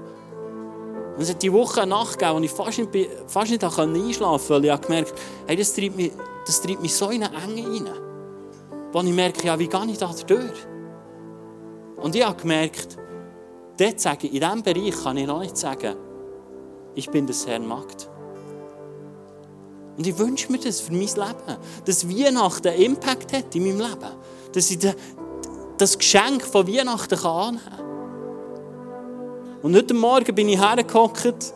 Und 1.17 1.23
es 1.23 1.31
hat 1.31 1.43
die 1.43 1.53
Woche 1.53 1.83
eine 1.83 1.91
Nacht 1.91 2.19
gegeben, 2.19 2.39
wo 2.39 2.45
ich 2.45 2.51
fast 2.51 2.79
nicht, 2.79 3.11
fast 3.27 3.51
nicht 3.51 3.63
einschlafen 3.63 4.19
konnte, 4.21 4.49
weil 4.49 4.65
ich 4.65 4.81
gemerkt 4.81 5.15
hey, 5.47 5.57
das 5.57 5.75
treibt 5.75 5.97
mich, 5.97 6.13
das 6.47 6.63
treibt 6.63 6.81
mich 6.81 6.95
so 6.95 7.11
in 7.11 7.23
eine 7.23 7.37
Enge 7.37 7.69
rein. 7.69 7.91
Wo 8.93 9.01
ich 9.01 9.13
merke, 9.13 9.47
ja, 9.47 9.59
wie 9.59 9.69
gehe 9.69 9.87
ich 9.87 9.99
da 9.99 10.11
durch? 10.27 10.67
Und 11.97 12.17
ich 12.17 12.25
habe 12.25 12.41
gemerkt, 12.41 12.97
dort 13.79 14.01
sage 14.01 14.29
ich, 14.29 14.35
in 14.35 14.41
diesem 14.41 14.63
Bereich 14.63 15.03
kann 15.03 15.19
ich 15.19 15.27
noch 15.27 15.41
nicht 15.41 15.57
sagen, 15.57 15.97
ich 16.95 17.11
bin 17.11 17.27
des 17.27 17.47
Herrn 17.47 17.67
Magd. 17.67 18.09
Und 19.97 20.07
ich 20.07 20.19
wünsche 20.19 20.51
mir 20.51 20.59
das 20.59 20.81
für 20.81 20.93
mein 20.93 21.01
Leben, 21.01 21.59
dass 21.85 22.09
Weihnachten 22.09 22.69
einen 22.69 22.83
Impact 22.83 23.35
hat 23.35 23.55
in 23.55 23.65
meinem 23.65 23.81
Leben 23.81 24.13
dass 24.53 24.71
ich 24.71 24.79
das 25.79 25.99
Geschenk 25.99 26.43
von 26.43 26.67
Weihnachten 26.67 27.19
annehmen 27.19 27.61
kann. 27.65 27.81
Und 29.63 29.77
heute 29.77 29.95
Morgen 29.95 30.35
bin 30.35 30.49
ich 30.49 30.61
hergehockt 30.61 31.53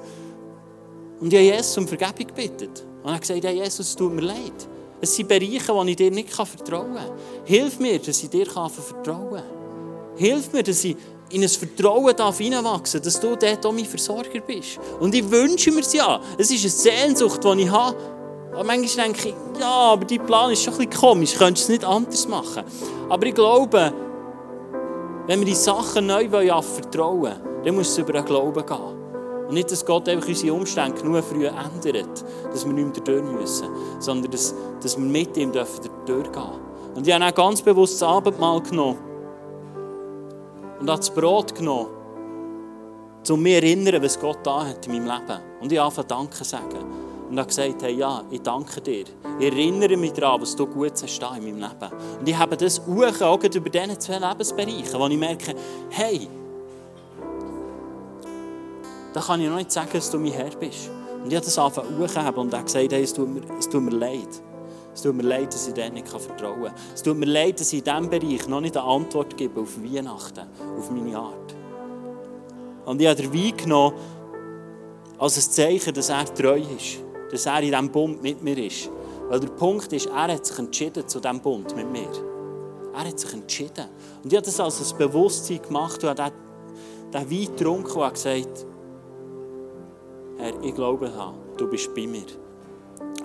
und 1.20 1.32
ich 1.32 1.38
habe 1.38 1.56
Jesus 1.56 1.78
um 1.78 1.88
Vergebung 1.88 2.26
gebeten. 2.26 2.70
Und 3.02 3.10
er 3.10 3.14
hat 3.14 3.20
gesagt, 3.22 3.44
hey 3.44 3.56
Jesus, 3.56 3.80
es 3.80 3.96
tut 3.96 4.12
mir 4.12 4.22
leid. 4.22 4.68
Es 5.00 5.14
sind 5.14 5.28
Bereiche, 5.28 5.74
wo 5.74 5.82
ich 5.84 5.96
dir 5.96 6.10
nicht 6.10 6.30
vertrauen 6.30 6.94
kann. 6.94 7.10
Hilf 7.44 7.78
mir, 7.78 7.98
dass 7.98 8.22
ich 8.22 8.30
dir 8.30 8.46
vertrauen 8.46 9.34
kann. 9.34 9.42
Hilf 10.16 10.52
mir, 10.52 10.62
dass 10.62 10.84
ich 10.84 10.96
in 11.30 11.42
ein 11.42 11.48
Vertrauen 11.48 12.14
hineinwachsen 12.32 13.02
darf, 13.02 13.12
dass 13.12 13.20
du 13.20 13.36
dort 13.36 13.66
auch 13.66 13.72
mein 13.72 13.84
Versorger 13.84 14.40
bist. 14.40 14.78
Und 15.00 15.14
ich 15.14 15.28
wünsche 15.30 15.72
mir 15.72 15.80
es 15.80 15.92
ja. 15.92 16.20
Es 16.38 16.50
ist 16.50 16.62
eine 16.62 16.70
Sehnsucht, 16.70 17.42
die 17.42 17.62
ich 17.62 17.70
habe, 17.70 17.96
und 18.56 18.66
manchmal 18.66 19.06
denke 19.06 19.28
ich, 19.30 19.34
ja, 19.58 19.66
aber 19.66 20.04
dein 20.04 20.24
Plan 20.24 20.52
ist 20.52 20.62
schon 20.62 20.74
ein 20.74 20.88
bisschen 20.88 21.00
komisch, 21.00 21.34
könntest 21.36 21.68
du 21.68 21.72
es 21.72 21.78
nicht 21.80 21.84
anders 21.84 22.28
machen. 22.28 22.64
Aber 23.08 23.26
ich 23.26 23.34
glaube, 23.34 23.92
wenn 25.26 25.40
wir 25.40 25.46
die 25.46 25.54
Sachen 25.54 26.06
neu 26.06 26.28
vertrauen 26.28 27.22
wollen, 27.22 27.40
dann 27.64 27.74
muss 27.74 27.88
es 27.88 27.98
über 27.98 28.12
den 28.12 28.24
Glauben 28.24 28.64
gehen. 28.64 29.48
Und 29.48 29.54
nicht, 29.54 29.70
dass 29.70 29.84
Gott 29.84 30.08
einfach 30.08 30.28
unsere 30.28 30.54
Umstände 30.54 31.00
genug 31.00 31.24
früh 31.24 31.46
ändert, 31.46 32.24
dass 32.50 32.64
wir 32.64 32.72
nicht 32.72 33.06
mehr 33.06 33.20
durch 33.20 33.32
müssen, 33.32 33.68
sondern 33.98 34.30
dass, 34.30 34.54
dass 34.80 34.96
wir 34.96 35.04
mit 35.04 35.36
ihm 35.36 35.52
dürfen 35.52 35.90
durchgehen 36.06 36.60
Und 36.94 37.06
ich 37.06 37.12
habe 37.12 37.24
auch 37.26 37.34
ganz 37.34 37.60
bewusst 37.60 38.00
das 38.00 38.08
Abendmahl 38.08 38.60
genommen 38.62 38.98
und 40.80 40.88
habe 40.88 40.98
das 40.98 41.10
Brot 41.10 41.54
genommen, 41.54 41.88
um 43.28 43.42
mich 43.42 43.60
zu 43.60 43.66
erinnern, 43.66 44.02
was 44.02 44.18
Gott 44.20 44.38
da 44.44 44.66
hat 44.66 44.86
in 44.86 44.92
meinem 44.92 45.06
Leben. 45.06 45.40
Und 45.60 45.72
ich 45.72 45.78
habe 45.78 46.04
Danke 46.04 46.44
sagen 46.44 47.13
und 47.30 47.38
habe 47.38 47.48
gesagt, 47.48 47.82
hey, 47.82 47.94
ja, 47.94 48.22
ich 48.30 48.42
danke 48.42 48.80
dir. 48.80 49.04
Ich 49.38 49.46
erinnere 49.46 49.96
mich 49.96 50.12
daran, 50.12 50.42
was 50.42 50.54
du 50.54 50.66
gut 50.66 50.92
hast 51.02 51.18
in 51.18 51.44
meinem 51.44 51.58
Leben. 51.58 51.92
Und 52.20 52.28
ich 52.28 52.36
habe 52.36 52.56
das 52.56 52.80
auch 52.80 53.42
über 53.42 53.70
diese 53.70 53.98
zwei 53.98 54.18
Lebensbereiche, 54.18 54.98
wo 54.98 55.06
ich 55.06 55.18
merke, 55.18 55.54
hey, 55.90 56.28
da 59.12 59.20
kann 59.20 59.40
ich 59.40 59.48
noch 59.48 59.56
nicht 59.56 59.72
sagen, 59.72 59.90
dass 59.92 60.10
du 60.10 60.18
mein 60.18 60.32
Herr 60.32 60.50
bist. 60.50 60.90
Und 61.22 61.30
ich 61.30 61.36
habe 61.36 61.46
das 61.46 61.58
angefangen 61.58 62.34
und 62.34 62.54
hat 62.54 62.66
gesagt, 62.66 62.92
hey, 62.92 63.02
es, 63.02 63.14
tut 63.14 63.28
mir, 63.28 63.40
es 63.58 63.68
tut 63.68 63.82
mir 63.82 63.92
leid. 63.92 64.28
Es 64.94 65.02
tut 65.02 65.14
mir 65.14 65.22
leid, 65.22 65.52
dass 65.52 65.66
ich 65.66 65.74
denen 65.74 65.94
nicht 65.94 66.08
vertrauen 66.08 66.64
kann. 66.64 66.74
Es 66.94 67.02
tut 67.02 67.16
mir 67.16 67.26
leid, 67.26 67.58
dass 67.58 67.72
ich 67.72 67.78
in 67.78 67.84
diesem 67.84 68.10
Bereich 68.10 68.46
noch 68.46 68.60
nicht 68.60 68.76
eine 68.76 68.86
Antwort 68.86 69.36
gebe 69.36 69.60
auf 69.60 69.76
Weihnachten, 69.82 70.46
auf 70.78 70.90
meine 70.90 71.18
Art. 71.18 71.54
Und 72.84 73.00
ich 73.00 73.08
habe 73.08 73.22
den 73.22 73.32
Wein 73.32 73.56
genommen 73.56 73.96
als 75.18 75.36
ein 75.36 75.50
Zeichen, 75.50 75.94
dass 75.94 76.10
er 76.10 76.24
treu 76.34 76.60
ist. 76.76 76.98
Dass 77.30 77.46
er 77.46 77.60
in 77.60 77.70
diesem 77.70 77.90
Bund 77.90 78.22
mit 78.22 78.42
mir 78.42 78.58
ist. 78.58 78.90
Weil 79.28 79.40
der 79.40 79.48
Punkt 79.48 79.92
ist, 79.92 80.06
er 80.06 80.32
hat 80.32 80.46
sich 80.46 80.58
entschieden 80.58 81.08
zu 81.08 81.20
diesem 81.20 81.40
Bund 81.40 81.74
mit 81.74 81.90
mir. 81.90 82.10
Er 82.94 83.08
hat 83.08 83.18
sich 83.18 83.32
entschieden. 83.32 83.86
Und 84.22 84.32
ich 84.32 84.36
habe 84.36 84.46
das 84.46 84.60
als 84.60 84.92
ein 84.92 84.98
Bewusstsein 84.98 85.60
gemacht 85.62 86.02
und 86.04 86.20
habe 86.20 86.34
diesen 87.12 87.30
Wein 87.30 87.56
getrunken 87.56 88.00
und 88.00 88.14
gesagt, 88.14 88.66
Herr, 90.36 90.62
ich 90.62 90.74
glaube 90.74 91.08
daran, 91.08 91.34
du 91.56 91.68
bist 91.68 91.94
bei 91.94 92.06
mir. 92.06 92.26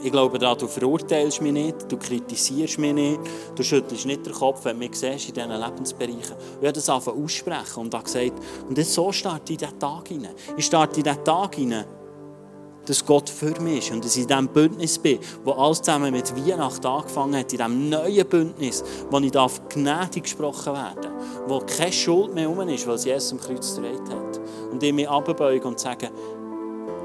Ich 0.01 0.11
glaube 0.11 0.39
daran, 0.39 0.57
du 0.57 0.67
verurteilst 0.67 1.41
mich 1.41 1.51
nicht, 1.51 1.91
du 1.91 1.97
kritisierst 1.97 2.77
mich 2.77 2.93
nicht, 2.93 3.19
du 3.55 3.63
schüttelst 3.63 4.05
nicht 4.05 4.25
den 4.25 4.33
Kopf, 4.33 4.63
wenn 4.63 4.79
du 4.79 4.87
mich 4.87 4.95
siehst 4.95 5.27
in 5.27 5.33
diesen 5.33 5.51
Lebensbereichen. 5.51 6.35
Und 6.35 6.61
ich 6.61 6.67
habe 6.67 6.73
das 6.73 6.87
angefangen 6.87 7.23
aussprechen 7.23 7.81
und 7.81 7.93
habe 7.93 8.03
gesagt, 8.05 8.33
und 8.69 8.77
jetzt 8.77 8.93
so 8.93 9.11
starte 9.11 9.51
ich 9.51 9.61
in 9.61 9.67
diesen 9.67 9.79
Tag 9.79 10.07
hinein. 10.07 10.35
Ich 10.55 10.65
starte 10.65 10.99
in 10.99 11.03
diesen 11.03 11.23
Tag 11.25 11.55
hinein, 11.55 11.85
dass 12.85 13.05
Gott 13.05 13.29
für 13.29 13.59
mich 13.61 13.79
ist 13.79 13.91
und 13.91 14.03
dass 14.03 14.15
ich 14.15 14.23
in 14.23 14.27
diesem 14.27 14.47
Bündnis 14.47 14.97
bin, 14.97 15.19
wo 15.43 15.51
alles 15.51 15.81
zusammen 15.81 16.11
mit 16.11 16.35
Weihnachten 16.35 16.87
angefangen 16.87 17.35
hat, 17.35 17.51
in 17.51 17.57
diesem 17.57 17.89
neuen 17.89 18.27
Bündnis, 18.27 18.83
wo 19.09 19.19
ich 19.19 19.31
darf 19.31 19.61
gnädig 19.69 20.23
gesprochen 20.23 20.73
werden 20.73 21.09
wo 21.49 21.59
keine 21.59 21.91
Schuld 21.91 22.33
mehr 22.33 22.49
um 22.49 22.59
ist, 22.61 22.87
weil 22.87 22.95
es 22.95 23.05
Jesus 23.05 23.31
am 23.31 23.39
Kreuz 23.39 23.75
getragen 23.75 24.09
hat. 24.09 24.39
Und 24.71 24.83
ich 24.83 24.93
mich 24.93 25.09
abbeuge 25.09 25.67
und 25.67 25.79
sage, 25.79 26.09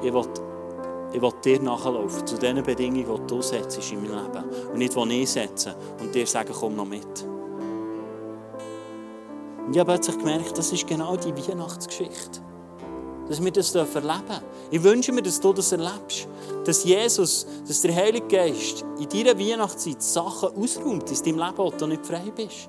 ich 0.02 0.12
will, 0.12 0.26
ich 1.12 1.20
will 1.20 1.32
dir 1.44 1.60
nachlaufen, 1.60 2.26
zu 2.26 2.36
den 2.36 2.62
Bedingungen, 2.62 3.06
die 3.06 3.26
du 3.26 3.42
setzt 3.42 3.90
in 3.90 4.02
meinem 4.02 4.24
Leben. 4.24 4.44
Und 4.72 4.78
nicht, 4.78 4.94
die 4.94 5.22
ich 5.22 5.30
setze 5.30 5.74
und 6.00 6.14
dir 6.14 6.26
sagen, 6.26 6.52
komm 6.52 6.76
noch 6.76 6.86
mit. 6.86 7.06
Und 9.66 9.72
ich 9.72 9.78
habe 9.78 9.92
plötzlich 9.92 10.18
gemerkt, 10.18 10.58
das 10.58 10.72
ist 10.72 10.86
genau 10.86 11.16
die 11.16 11.34
Weihnachtsgeschichte. 11.34 12.43
Dass 13.28 13.42
wir 13.42 13.50
das 13.50 13.74
erleben 13.74 14.02
dürfen. 14.02 14.44
Ich 14.70 14.82
wünsche 14.82 15.12
mir, 15.12 15.22
dass 15.22 15.40
du 15.40 15.52
das 15.52 15.72
erlebst. 15.72 16.28
Dass 16.64 16.84
Jesus, 16.84 17.46
dass 17.66 17.80
der 17.80 17.94
Heilige 17.94 18.26
Geist 18.26 18.84
in 18.98 19.08
deiner 19.08 19.38
Weihnachtszeit 19.38 20.02
Sachen 20.02 20.50
ausräumt 20.56 21.10
in 21.10 21.16
deinem 21.16 21.46
Leben, 21.46 21.58
wo 21.58 21.70
du 21.70 21.86
nicht 21.86 22.06
frei 22.06 22.30
bist. 22.34 22.68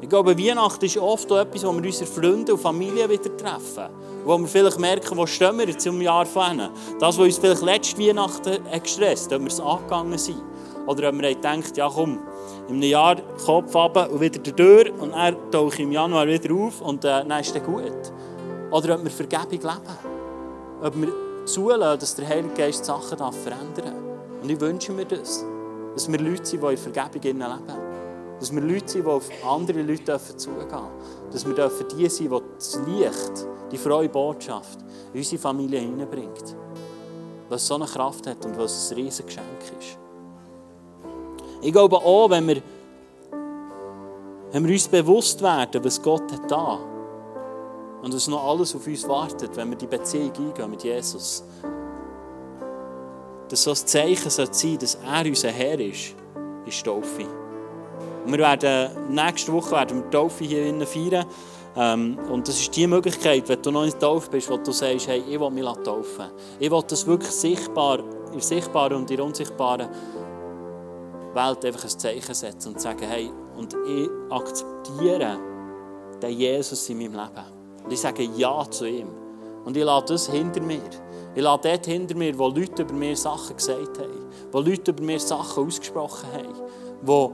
Ich 0.00 0.10
glaube, 0.10 0.38
Weihnachten 0.38 0.84
ist 0.84 0.98
oft 0.98 1.32
auch 1.32 1.38
etwas, 1.38 1.64
wo 1.64 1.72
wir 1.72 1.82
unsere 1.82 2.10
Freunde 2.10 2.52
und 2.52 2.60
Familie 2.60 3.08
wieder 3.08 3.34
treffen. 3.36 3.88
Wo 4.24 4.38
wir 4.38 4.46
vielleicht 4.46 4.78
merken, 4.78 5.16
wo 5.16 5.26
stehen 5.26 5.58
wir 5.58 5.66
jetzt 5.66 5.86
im 5.86 6.00
Jahr 6.02 6.26
vorhin. 6.26 6.68
Das, 7.00 7.16
was 7.16 7.24
uns 7.24 7.38
vielleicht 7.38 7.62
letzte 7.62 7.98
Weihnachten 7.98 8.58
gestresst 8.82 9.32
hat, 9.32 9.38
ob 9.38 9.42
wir 9.42 9.48
es 9.48 9.60
angegangen 9.60 10.18
sind. 10.18 10.42
Oder 10.86 11.08
ob 11.08 11.20
wir 11.20 11.34
gedacht 11.34 11.76
ja 11.76 11.88
komm, 11.92 12.20
im 12.68 12.82
Jahr 12.82 13.16
Kopf 13.44 13.74
runter 13.74 14.10
und 14.10 14.20
wieder 14.20 14.38
durch 14.38 14.92
und 15.00 15.12
dann 15.12 15.36
tauche 15.50 15.74
ich 15.74 15.80
im 15.80 15.92
Januar 15.92 16.26
wieder 16.28 16.54
auf 16.54 16.80
und 16.80 17.04
äh, 17.04 17.24
dann 17.26 17.40
ist 17.40 17.56
es 17.56 17.62
gut. 17.64 18.12
Oder 18.70 18.94
ob 18.96 19.04
wir 19.04 19.10
Vergebung 19.10 19.50
leben. 19.50 20.82
Ob 20.82 20.96
wir 20.96 21.44
zulassen, 21.46 22.00
dass 22.00 22.14
der 22.14 22.28
Heilige 22.28 22.54
Geist 22.54 22.84
Sachen 22.84 23.18
verändern 23.18 23.74
darf. 23.76 24.42
Und 24.42 24.50
ich 24.50 24.60
wünsche 24.60 24.92
mir 24.92 25.04
das. 25.04 25.44
Dass 25.94 26.10
wir 26.10 26.18
Leute 26.18 26.44
sind, 26.44 26.62
die 26.62 26.66
in 26.66 26.76
Vergebung 26.76 27.22
leben. 27.22 27.62
Dass 28.40 28.52
wir 28.52 28.60
Leute 28.60 28.88
sind, 28.88 29.04
die 29.06 29.10
auf 29.10 29.28
andere 29.48 29.82
Leute 29.82 30.18
zugehen 30.36 30.68
dürfen. 30.68 30.88
Dass 31.32 31.46
wir 31.46 31.54
die 31.54 32.08
sein 32.08 32.28
die 32.28 32.40
das 32.56 32.80
Licht, 32.86 33.46
die 33.70 33.78
freie 33.78 34.08
Botschaft 34.08 34.80
in 35.12 35.20
unsere 35.20 35.40
Familie 35.40 35.80
hineinbringt. 35.80 36.56
Was 37.48 37.66
so 37.66 37.76
eine 37.76 37.86
Kraft 37.86 38.26
hat 38.26 38.44
und 38.44 38.58
was 38.58 38.90
ein 38.90 38.96
riesiges 38.96 39.26
Geschenk 39.26 39.46
ist. 39.78 39.98
Ich 41.62 41.72
glaube 41.72 41.96
auch, 41.96 42.28
wenn 42.30 42.46
wir, 42.48 42.62
wenn 44.50 44.66
wir 44.66 44.72
uns 44.72 44.88
bewusst 44.88 45.40
werden, 45.40 45.82
was 45.84 46.02
Gott 46.02 46.30
hat 46.32 46.50
da 46.50 46.95
und 48.06 48.14
was 48.14 48.28
noch 48.28 48.44
alles 48.44 48.72
auf 48.76 48.86
uns 48.86 49.08
wartet, 49.08 49.56
wenn 49.56 49.68
wir 49.70 49.76
die 49.76 49.88
Beziehung 49.88 50.30
eingehen 50.32 50.70
mit 50.70 50.84
Jesus, 50.84 51.42
dass 53.48 53.64
so 53.64 53.70
ein 53.70 53.76
Zeichen 53.76 54.30
sein 54.30 54.46
sollte, 54.52 54.78
dass 54.78 54.94
er 55.04 55.26
unser 55.26 55.48
Herr 55.48 55.80
ist, 55.80 56.14
ist 56.64 56.84
Taufe. 56.84 57.26
Und 58.24 58.30
wir 58.30 58.38
werden 58.38 59.12
nächste 59.12 59.52
Woche 59.52 59.72
werden 59.72 60.04
wir 60.04 60.10
Taufe 60.10 60.44
hier 60.44 60.66
innen 60.66 60.86
feiern. 60.86 61.26
Ähm, 61.74 62.16
und 62.30 62.46
das 62.46 62.60
ist 62.60 62.76
die 62.76 62.86
Möglichkeit, 62.86 63.48
wenn 63.48 63.60
du 63.60 63.72
noch 63.72 63.84
nicht 63.84 63.98
taufe 63.98 64.30
bist, 64.30 64.48
wo 64.48 64.56
du 64.56 64.70
sagst, 64.70 65.08
hey, 65.08 65.24
ich 65.28 65.40
will 65.40 65.50
mich 65.50 65.64
taufen. 65.64 66.26
Ich 66.60 66.70
will 66.70 66.82
das 66.86 67.04
wirklich 67.08 67.32
sichtbar, 67.32 67.98
in 68.32 68.40
sichtbaren 68.40 68.98
und 68.98 69.10
in 69.10 69.20
unsichtbaren 69.20 69.88
Welt 71.34 71.64
einfach 71.64 71.82
ein 71.82 71.90
Zeichen 71.90 72.34
setzen 72.34 72.72
und 72.72 72.80
sagen, 72.80 73.02
hey, 73.02 73.32
und 73.56 73.74
ich 73.84 74.08
akzeptiere 74.30 75.38
den 76.22 76.30
Jesus 76.30 76.88
in 76.88 76.98
meinem 76.98 77.14
Leben. 77.14 77.55
Und 77.86 77.92
ich 77.92 78.00
sage 78.00 78.24
Ja 78.36 78.68
zu 78.70 78.86
ihm. 78.86 79.08
Und 79.64 79.76
ich 79.76 79.84
lasse 79.84 80.06
das 80.08 80.28
hinter 80.28 80.60
mir. 80.60 80.82
Ich 81.34 81.42
lasse 81.42 81.68
dort 81.68 81.86
hinter 81.86 82.16
mir, 82.16 82.36
wo 82.38 82.48
Leute 82.48 82.82
über 82.82 82.92
mir 82.92 83.16
Sachen 83.16 83.56
gesagt 83.56 83.98
haben, 83.98 84.26
wo 84.52 84.60
Leute 84.60 84.90
über 84.90 85.02
mir 85.02 85.20
Sachen 85.20 85.66
ausgesprochen 85.66 86.28
haben, 86.32 86.54
wo 87.02 87.32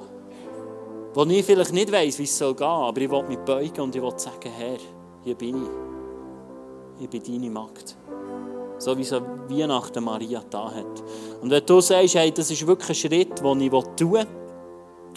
wo 1.14 1.24
ich 1.24 1.44
vielleicht 1.44 1.74
nicht 1.74 1.92
weiss, 1.92 2.18
wie 2.18 2.22
es 2.22 2.38
soll 2.38 2.54
gehen 2.54 2.66
aber 2.66 3.00
ich 3.00 3.10
will 3.10 3.22
mich 3.24 3.38
beugen 3.40 3.80
und 3.82 3.94
ich 3.94 4.00
will 4.00 4.18
sagen, 4.18 4.50
Herr, 4.56 4.78
hier 5.22 5.34
bin 5.34 5.62
ich. 5.62 7.04
Ich 7.04 7.10
bin 7.10 7.22
deine 7.22 7.50
Magd. 7.50 7.96
So 8.78 8.96
wie 8.96 9.02
es 9.02 9.12
Weihnachten 9.12 10.02
Maria 10.02 10.42
da 10.48 10.70
hat. 10.70 11.02
Und 11.42 11.50
wenn 11.50 11.66
du 11.66 11.80
sagst, 11.80 12.14
hey, 12.14 12.32
das 12.32 12.50
ist 12.50 12.66
wirklich 12.66 12.88
ein 12.88 12.94
Schritt, 12.94 13.44
den 13.44 13.60
ich 13.60 13.70
tun 13.70 14.12
will, 14.12 14.26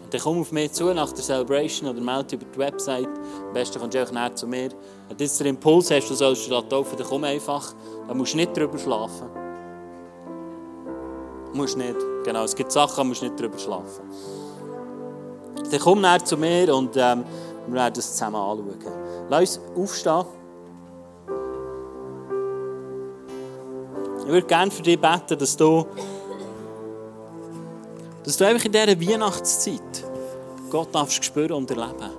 dann 0.09 0.21
komm 0.21 0.41
auf 0.41 0.51
mich 0.51 0.71
zu 0.71 0.93
nach 0.93 1.11
der 1.11 1.23
Celebration 1.23 1.89
oder 1.89 2.01
melde 2.01 2.35
über 2.35 2.45
die 2.45 2.59
Website. 2.59 3.07
Am 3.07 3.53
besten 3.53 3.79
kommst 3.79 3.95
du 3.95 4.03
auch 4.03 4.11
näher 4.11 4.35
zu 4.35 4.47
mir. 4.47 4.69
Wenn 5.07 5.17
du 5.17 5.23
jetzt 5.23 5.39
den 5.39 5.47
Impuls 5.47 5.91
hast, 5.91 6.09
du 6.09 6.13
sollst 6.13 6.49
dich 6.49 6.69
taufen, 6.69 6.97
dann 6.97 7.07
komm 7.07 7.23
einfach. 7.23 7.73
Dann 8.07 8.17
musst 8.17 8.33
du 8.33 8.37
nicht 8.37 8.55
drüber 8.55 8.77
schlafen. 8.77 9.27
Musst 11.53 11.77
nicht. 11.77 11.95
Genau, 12.23 12.43
es 12.43 12.55
gibt 12.55 12.71
Sachen, 12.71 12.95
da 12.97 13.03
musst 13.03 13.21
du 13.21 13.25
nicht 13.25 13.39
drüber 13.39 13.57
schlafen. 13.57 14.03
Dann 15.71 15.79
komm 15.79 16.01
näher 16.01 16.23
zu 16.23 16.37
mir 16.37 16.73
und 16.75 16.95
ähm, 16.97 17.23
wir 17.67 17.75
werden 17.75 17.93
das 17.95 18.11
zusammen 18.11 18.35
anschauen. 18.35 18.75
Lass 19.29 19.57
uns 19.57 19.61
aufstehen. 19.75 20.25
Ich 24.19 24.31
würde 24.31 24.47
gerne 24.47 24.71
für 24.71 24.81
dich 24.81 24.99
beten, 24.99 25.37
dass 25.37 25.55
du, 25.55 25.85
dass 28.25 28.37
du 28.37 28.47
einfach 28.47 28.65
in 28.65 28.71
dieser 28.71 28.99
Weihnachtszeit 28.99 30.03
Gott 30.71 30.93
darfst 30.93 31.23
spüren 31.23 31.53
und 31.53 31.69
erleben. 31.69 32.09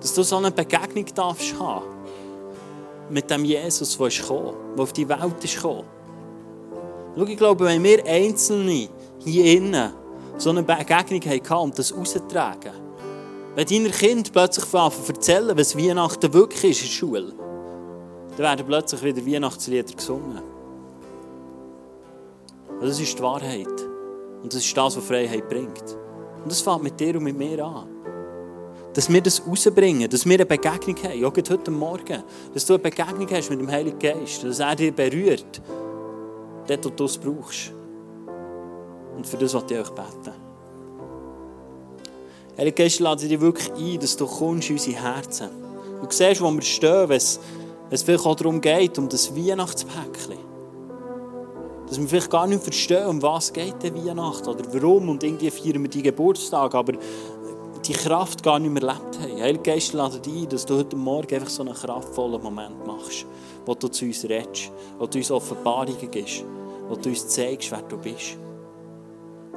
Dass 0.00 0.14
du 0.14 0.22
so 0.22 0.38
eine 0.38 0.50
Begegnung 0.50 1.04
darfst 1.14 1.58
haben 1.60 1.84
mit 3.10 3.30
dem 3.30 3.44
Jesus, 3.44 3.98
der 3.98 4.06
ist 4.06 4.22
gekommen, 4.22 4.54
der 4.74 4.82
auf 4.82 4.92
die 4.92 5.08
Welt 5.08 5.44
ist 5.44 5.56
gekommen. 5.56 5.84
Schau, 7.16 7.24
ich 7.24 7.36
glaube, 7.36 7.64
wenn 7.66 7.82
wir 7.82 8.06
Einzelne 8.06 8.88
hier 9.18 9.56
innen 9.56 9.92
so 10.38 10.50
eine 10.50 10.62
Begegnung 10.62 11.20
haben 11.50 11.64
und 11.64 11.78
das 11.78 11.94
raustragen, 11.94 12.72
wenn 13.54 13.66
deine 13.66 13.90
Kinder 13.90 14.30
plötzlich 14.32 14.72
erzählen, 14.72 15.58
was 15.58 15.76
Weihnachten 15.76 16.32
wirklich 16.32 16.70
ist 16.70 16.80
in 16.80 16.86
der 16.86 16.92
Schule, 16.92 17.34
dann 18.30 18.38
werden 18.38 18.66
plötzlich 18.66 19.02
wieder 19.02 19.26
Weihnachtslieder 19.26 19.92
gesungen. 19.92 20.40
Das 22.80 22.98
ist 22.98 23.18
die 23.18 23.22
Wahrheit. 23.22 23.89
Und 24.42 24.52
das 24.52 24.64
ist 24.64 24.76
das, 24.76 24.96
was 24.96 25.04
Freiheit 25.04 25.48
bringt. 25.48 25.96
Und 26.42 26.50
das 26.50 26.60
fängt 26.60 26.82
mit 26.82 26.98
dir 26.98 27.16
und 27.16 27.24
mit 27.24 27.36
mir 27.36 27.64
an. 27.64 27.88
Dass 28.94 29.12
wir 29.12 29.20
das 29.20 29.42
rausbringen, 29.46 30.08
dass 30.10 30.26
wir 30.26 30.34
eine 30.34 30.46
Begegnung 30.46 30.96
haben, 31.04 31.24
auch 31.24 31.36
heute 31.36 31.70
Morgen. 31.70 32.22
Dass 32.52 32.66
du 32.66 32.74
eine 32.74 32.82
Begegnung 32.82 33.28
hast 33.30 33.50
mit 33.50 33.60
dem 33.60 33.70
Heiligen 33.70 33.98
Geist, 33.98 34.42
dass 34.42 34.58
er 34.58 34.74
dich 34.74 34.94
berührt, 34.94 35.62
dort, 36.66 36.84
wo 36.84 36.88
du 36.90 37.04
es 37.04 37.18
brauchst. 37.18 37.72
Und 39.16 39.26
für 39.26 39.36
das 39.36 39.54
wollte 39.54 39.74
ich 39.74 39.80
euch 39.80 39.90
beten. 39.90 40.34
Heilige 42.56 42.82
Geist, 42.82 43.00
lade 43.00 43.26
dich 43.26 43.40
wirklich 43.40 43.70
ein, 43.72 44.00
dass 44.00 44.16
du 44.16 44.26
kommst 44.26 44.70
in 44.70 44.76
unsere 44.76 45.02
Herzen. 45.02 45.48
Du 46.00 46.06
siehst, 46.10 46.40
wo 46.40 46.50
wir 46.50 46.62
stehen, 46.62 47.08
wenn 47.08 47.16
es, 47.16 47.38
vielleicht 48.02 48.26
auch 48.26 48.34
darum 48.34 48.60
geht, 48.60 48.98
um 48.98 49.08
das 49.08 49.34
Weihnachtspäckchen. 49.34 50.39
Dass 51.90 52.00
wir 52.00 52.06
vielleicht 52.06 52.30
gar 52.30 52.46
nicht 52.46 52.62
verstehen, 52.62 53.04
um 53.08 53.20
was 53.20 53.52
geht 53.52 53.82
der 53.82 53.92
Weihnacht 53.92 54.46
oder 54.46 54.62
warum 54.72 55.08
und 55.08 55.24
irgendwie 55.24 55.50
feiern 55.50 55.82
wir 55.82 55.90
die 55.90 56.04
Geburtstag, 56.04 56.72
aber 56.72 56.92
die 57.84 57.92
Kraft 57.92 58.44
gar 58.44 58.60
nicht 58.60 58.72
mehr 58.72 58.84
erlebt 58.84 59.18
haben. 59.18 59.42
Heilige 59.42 59.62
Geist, 59.64 59.92
lade 59.92 60.20
dich 60.20 60.44
ein, 60.44 60.48
dass 60.48 60.64
du 60.64 60.76
heute 60.76 60.94
Morgen 60.94 61.34
einfach 61.34 61.48
so 61.48 61.62
einen 61.64 61.74
kraftvollen 61.74 62.40
Moment 62.40 62.86
machst, 62.86 63.26
wo 63.66 63.74
du 63.74 63.88
zu 63.88 64.04
uns 64.04 64.22
redest, 64.22 64.70
wo 65.00 65.06
du 65.08 65.18
uns 65.18 65.32
Offenbarungen 65.32 66.10
gibst, 66.12 66.44
wo 66.88 66.94
du 66.94 67.08
uns 67.08 67.26
zeigst, 67.26 67.72
wer 67.72 67.82
du 67.82 67.96
bist 67.96 68.36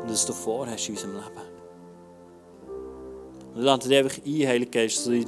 und 0.01 0.09
was 0.09 0.25
du 0.25 0.33
vorhast 0.33 0.89
in 0.89 0.95
unserem 0.95 1.13
Leben. 1.13 1.53
Und 3.53 3.61
lade 3.61 3.87
dich 3.87 3.97
einfach 3.99 4.17
ein, 4.25 4.47
Heilige 4.47 4.71
Geist, 4.71 4.97
dass 4.97 5.03
du 5.03 5.11
in 5.11 5.27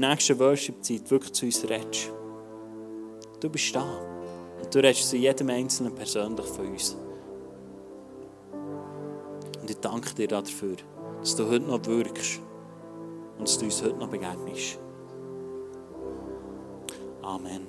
der 0.00 0.10
nächsten 0.10 0.36
Worship-Zeit 0.40 1.08
wirklich 1.12 1.32
zu 1.32 1.46
uns 1.46 1.62
redest. 1.62 2.10
Du 3.38 3.48
bist 3.48 3.72
da. 3.72 4.09
Du 4.70 4.78
redest 4.78 5.10
zu 5.10 5.16
jedem 5.16 5.50
Einzelnen 5.50 5.94
persönlich 5.94 6.46
von 6.46 6.66
uns. 6.68 6.96
Und 9.60 9.68
ich 9.68 9.76
danke 9.80 10.14
dir 10.14 10.28
dafür, 10.28 10.76
dass 11.18 11.34
du 11.34 11.48
heute 11.48 11.64
noch 11.64 11.84
wirkst 11.86 12.40
und 13.36 13.48
dass 13.48 13.58
du 13.58 13.64
uns 13.64 13.82
heute 13.82 13.96
noch 13.96 14.08
begegnest. 14.08 14.78
Amen. 17.22 17.66